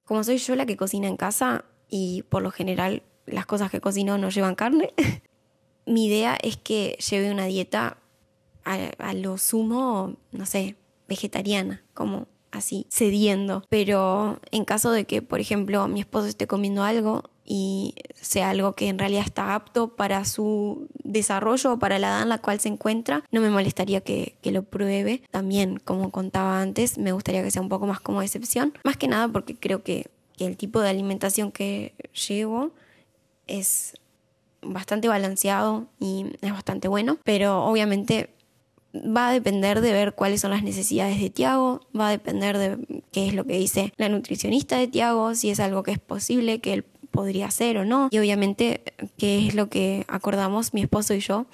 Como 0.05 0.25
soy 0.25 0.39
yo 0.39 0.57
la 0.57 0.65
que 0.65 0.79
cocina 0.79 1.09
en 1.09 1.19
casa 1.19 1.67
y 1.91 2.23
por 2.31 2.43
lo 2.43 2.51
general 2.51 3.03
las 3.27 3.45
cosas 3.45 3.71
que 3.71 3.83
cocino 3.83 4.17
no 4.17 4.31
llevan 4.31 4.55
carne, 4.55 4.95
mi 5.87 6.07
idea 6.07 6.39
es 6.43 6.57
que 6.57 6.97
lleve 7.11 7.31
una 7.31 7.45
dieta 7.45 7.99
a, 8.65 8.77
a 8.97 9.13
lo 9.13 9.37
sumo, 9.37 10.17
no 10.31 10.47
sé, 10.47 10.77
vegetariana, 11.07 11.85
como 11.93 12.29
así, 12.51 12.87
cediendo. 12.91 13.63
Pero 13.69 14.41
en 14.53 14.65
caso 14.65 14.91
de 14.91 15.05
que, 15.05 15.21
por 15.21 15.41
ejemplo, 15.41 15.87
mi 15.87 16.01
esposo 16.01 16.29
esté 16.29 16.47
comiendo 16.47 16.83
algo 16.83 17.31
y 17.45 17.95
sea 18.21 18.51
algo 18.51 18.75
que 18.75 18.89
en 18.89 18.99
realidad 18.99 19.25
está 19.25 19.55
apto 19.55 19.97
para 19.97 20.25
su 20.25 20.89
desarrollo 21.03 21.73
o 21.73 21.79
para 21.79 21.99
la 21.99 22.09
edad 22.09 22.23
en 22.23 22.29
la 22.29 22.39
cual 22.39 22.61
se 22.61 22.69
encuentra, 22.69 23.25
no 23.33 23.41
me 23.41 23.51
molestaría 23.51 24.01
que, 24.01 24.37
lo 24.45 24.63
pruebe. 24.63 25.23
También, 25.31 25.81
como 25.85 26.11
contaba 26.11 26.61
antes, 26.61 26.99
me 26.99 27.13
gustaría 27.13 27.43
que 27.43 27.51
sea 27.51 27.63
un 27.63 27.69
poco 27.69 27.87
más 27.87 28.01
como 28.01 28.23
excepción. 28.23 28.75
Más 28.85 28.97
que 28.97 29.09
nada 29.09 29.29
porque 29.29 29.57
creo 29.57 29.83
que, 29.83 30.07
que 30.37 30.47
el 30.47 30.57
tipo 30.57 30.81
de 30.81 30.91
alimentación 30.91 31.53
que 31.53 31.95
llevo 32.29 32.73
es 33.47 33.95
bastante 34.61 35.09
balanceado 35.09 35.87
y 35.99 36.27
es 36.41 36.53
bastante 36.53 36.89
bueno, 36.89 37.19
pero 37.25 37.65
obviamente 37.65 38.31
va 38.95 39.29
a 39.29 39.33
depender 39.33 39.81
de 39.81 39.93
ver 39.93 40.15
cuáles 40.15 40.41
son 40.41 40.51
las 40.51 40.63
necesidades 40.63 41.21
de 41.21 41.31
Tiago, 41.31 41.81
va 41.99 42.09
a 42.09 42.11
depender 42.11 42.59
de 42.59 43.03
qué 43.11 43.27
es 43.27 43.35
lo 43.35 43.45
que 43.45 43.59
dice 43.59 43.93
la 43.97 44.09
nutricionista 44.09 44.77
de 44.77 44.87
Tiago, 44.87 45.35
si 45.35 45.51
es 45.51 45.61
algo 45.61 45.83
que 45.83 45.93
es 45.93 45.99
posible, 45.99 46.61
que 46.61 46.75
él 46.75 46.85
podría 47.13 47.47
hacer 47.47 47.77
o 47.79 47.85
no. 47.85 48.09
Y 48.11 48.19
obviamente, 48.19 48.83
qué 49.17 49.47
es 49.47 49.55
lo 49.55 49.69
que 49.69 50.05
acordamos 50.09 50.75
mi 50.75 50.83
esposo 50.83 51.15
y 51.15 51.21
yo. 51.21 51.47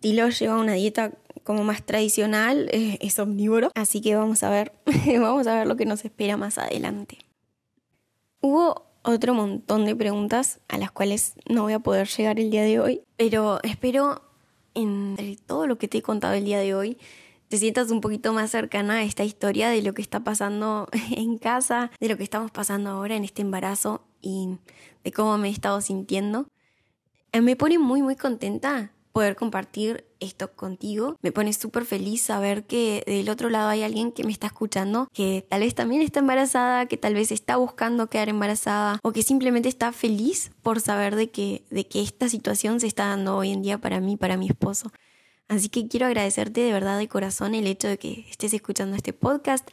Tilo 0.00 0.28
lleva 0.30 0.56
una 0.56 0.72
dieta 0.72 1.12
como 1.44 1.64
más 1.64 1.82
tradicional, 1.82 2.68
es, 2.72 3.18
omnívoro, 3.18 3.70
así 3.74 4.00
que 4.00 4.14
vamos 4.14 4.42
a 4.42 4.50
ver, 4.50 4.72
vamos 5.20 5.46
a 5.46 5.54
ver 5.54 5.66
lo 5.66 5.76
que 5.76 5.86
nos 5.86 6.04
espera 6.04 6.36
más 6.36 6.58
adelante. 6.58 7.18
Hubo 8.40 8.86
otro 9.02 9.34
montón 9.34 9.84
de 9.84 9.96
preguntas 9.96 10.60
a 10.68 10.78
las 10.78 10.90
cuales 10.90 11.34
no 11.48 11.62
voy 11.62 11.72
a 11.72 11.78
poder 11.78 12.06
llegar 12.06 12.38
el 12.38 12.50
día 12.50 12.62
de 12.62 12.80
hoy, 12.80 13.00
pero 13.16 13.60
espero 13.62 14.22
entre 14.74 15.36
todo 15.36 15.66
lo 15.66 15.78
que 15.78 15.88
te 15.88 15.98
he 15.98 16.02
contado 16.02 16.34
el 16.34 16.44
día 16.44 16.60
de 16.60 16.74
hoy, 16.74 16.98
te 17.48 17.56
sientas 17.56 17.90
un 17.90 18.00
poquito 18.00 18.32
más 18.32 18.50
cercana 18.50 18.96
a 18.96 19.02
esta 19.02 19.24
historia 19.24 19.70
de 19.70 19.82
lo 19.82 19.94
que 19.94 20.02
está 20.02 20.20
pasando 20.20 20.88
en 21.10 21.38
casa, 21.38 21.90
de 21.98 22.08
lo 22.08 22.16
que 22.16 22.24
estamos 22.24 22.50
pasando 22.50 22.90
ahora 22.90 23.16
en 23.16 23.24
este 23.24 23.42
embarazo 23.42 24.02
y 24.20 24.58
de 25.04 25.12
cómo 25.12 25.38
me 25.38 25.48
he 25.48 25.52
estado 25.52 25.80
sintiendo. 25.80 26.46
Eh, 27.32 27.40
me 27.40 27.56
pone 27.56 27.78
muy, 27.78 28.02
muy 28.02 28.16
contenta 28.16 28.92
poder 29.12 29.36
compartir 29.36 30.04
esto 30.20 30.52
contigo. 30.52 31.16
Me 31.22 31.32
pone 31.32 31.52
súper 31.52 31.84
feliz 31.84 32.22
saber 32.22 32.64
que 32.66 33.02
del 33.06 33.28
otro 33.30 33.50
lado 33.50 33.68
hay 33.68 33.82
alguien 33.82 34.12
que 34.12 34.24
me 34.24 34.30
está 34.30 34.46
escuchando, 34.46 35.08
que 35.12 35.44
tal 35.48 35.60
vez 35.60 35.74
también 35.74 36.02
está 36.02 36.20
embarazada, 36.20 36.86
que 36.86 36.96
tal 36.96 37.14
vez 37.14 37.32
está 37.32 37.56
buscando 37.56 38.08
quedar 38.08 38.28
embarazada 38.28 39.00
o 39.02 39.12
que 39.12 39.22
simplemente 39.22 39.68
está 39.68 39.92
feliz 39.92 40.52
por 40.62 40.80
saber 40.80 41.16
de 41.16 41.30
que, 41.30 41.64
de 41.70 41.86
que 41.86 42.00
esta 42.00 42.28
situación 42.28 42.80
se 42.80 42.86
está 42.86 43.06
dando 43.06 43.36
hoy 43.36 43.50
en 43.50 43.62
día 43.62 43.78
para 43.78 44.00
mí, 44.00 44.16
para 44.16 44.36
mi 44.36 44.46
esposo. 44.46 44.92
Así 45.48 45.68
que 45.68 45.88
quiero 45.88 46.06
agradecerte 46.06 46.60
de 46.60 46.72
verdad 46.72 46.98
de 46.98 47.08
corazón 47.08 47.54
el 47.54 47.66
hecho 47.66 47.88
de 47.88 47.98
que 47.98 48.26
estés 48.30 48.52
escuchando 48.52 48.94
este 48.94 49.12
podcast, 49.12 49.68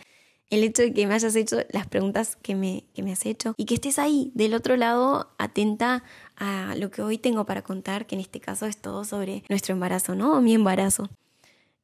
el 0.50 0.64
hecho 0.64 0.84
de 0.84 0.94
que 0.94 1.08
me 1.08 1.14
hayas 1.14 1.36
hecho 1.36 1.58
las 1.72 1.88
preguntas 1.88 2.36
que 2.36 2.56
me, 2.56 2.86
que 2.94 3.04
me 3.04 3.12
has 3.12 3.26
hecho 3.26 3.54
y 3.58 3.66
que 3.66 3.76
estés 3.76 4.00
ahí 4.00 4.32
del 4.36 4.54
otro 4.54 4.78
lado 4.78 5.30
atenta 5.38 6.04
a 6.36 6.76
lo 6.78 6.92
que 6.92 7.02
hoy 7.02 7.18
tengo 7.18 7.46
para 7.46 7.62
contar, 7.62 8.06
que 8.06 8.16
en 8.16 8.22
este 8.22 8.40
caso 8.40 8.66
es 8.66 8.78
todo 8.78 9.04
sobre 9.04 9.44
nuestro 9.50 9.74
embarazo, 9.74 10.16
¿no? 10.16 10.38
O 10.38 10.42
mi 10.42 10.54
embarazo. 10.54 11.10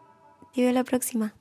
Te 0.53 0.61
veo 0.61 0.71
la 0.73 0.83
próxima. 0.83 1.33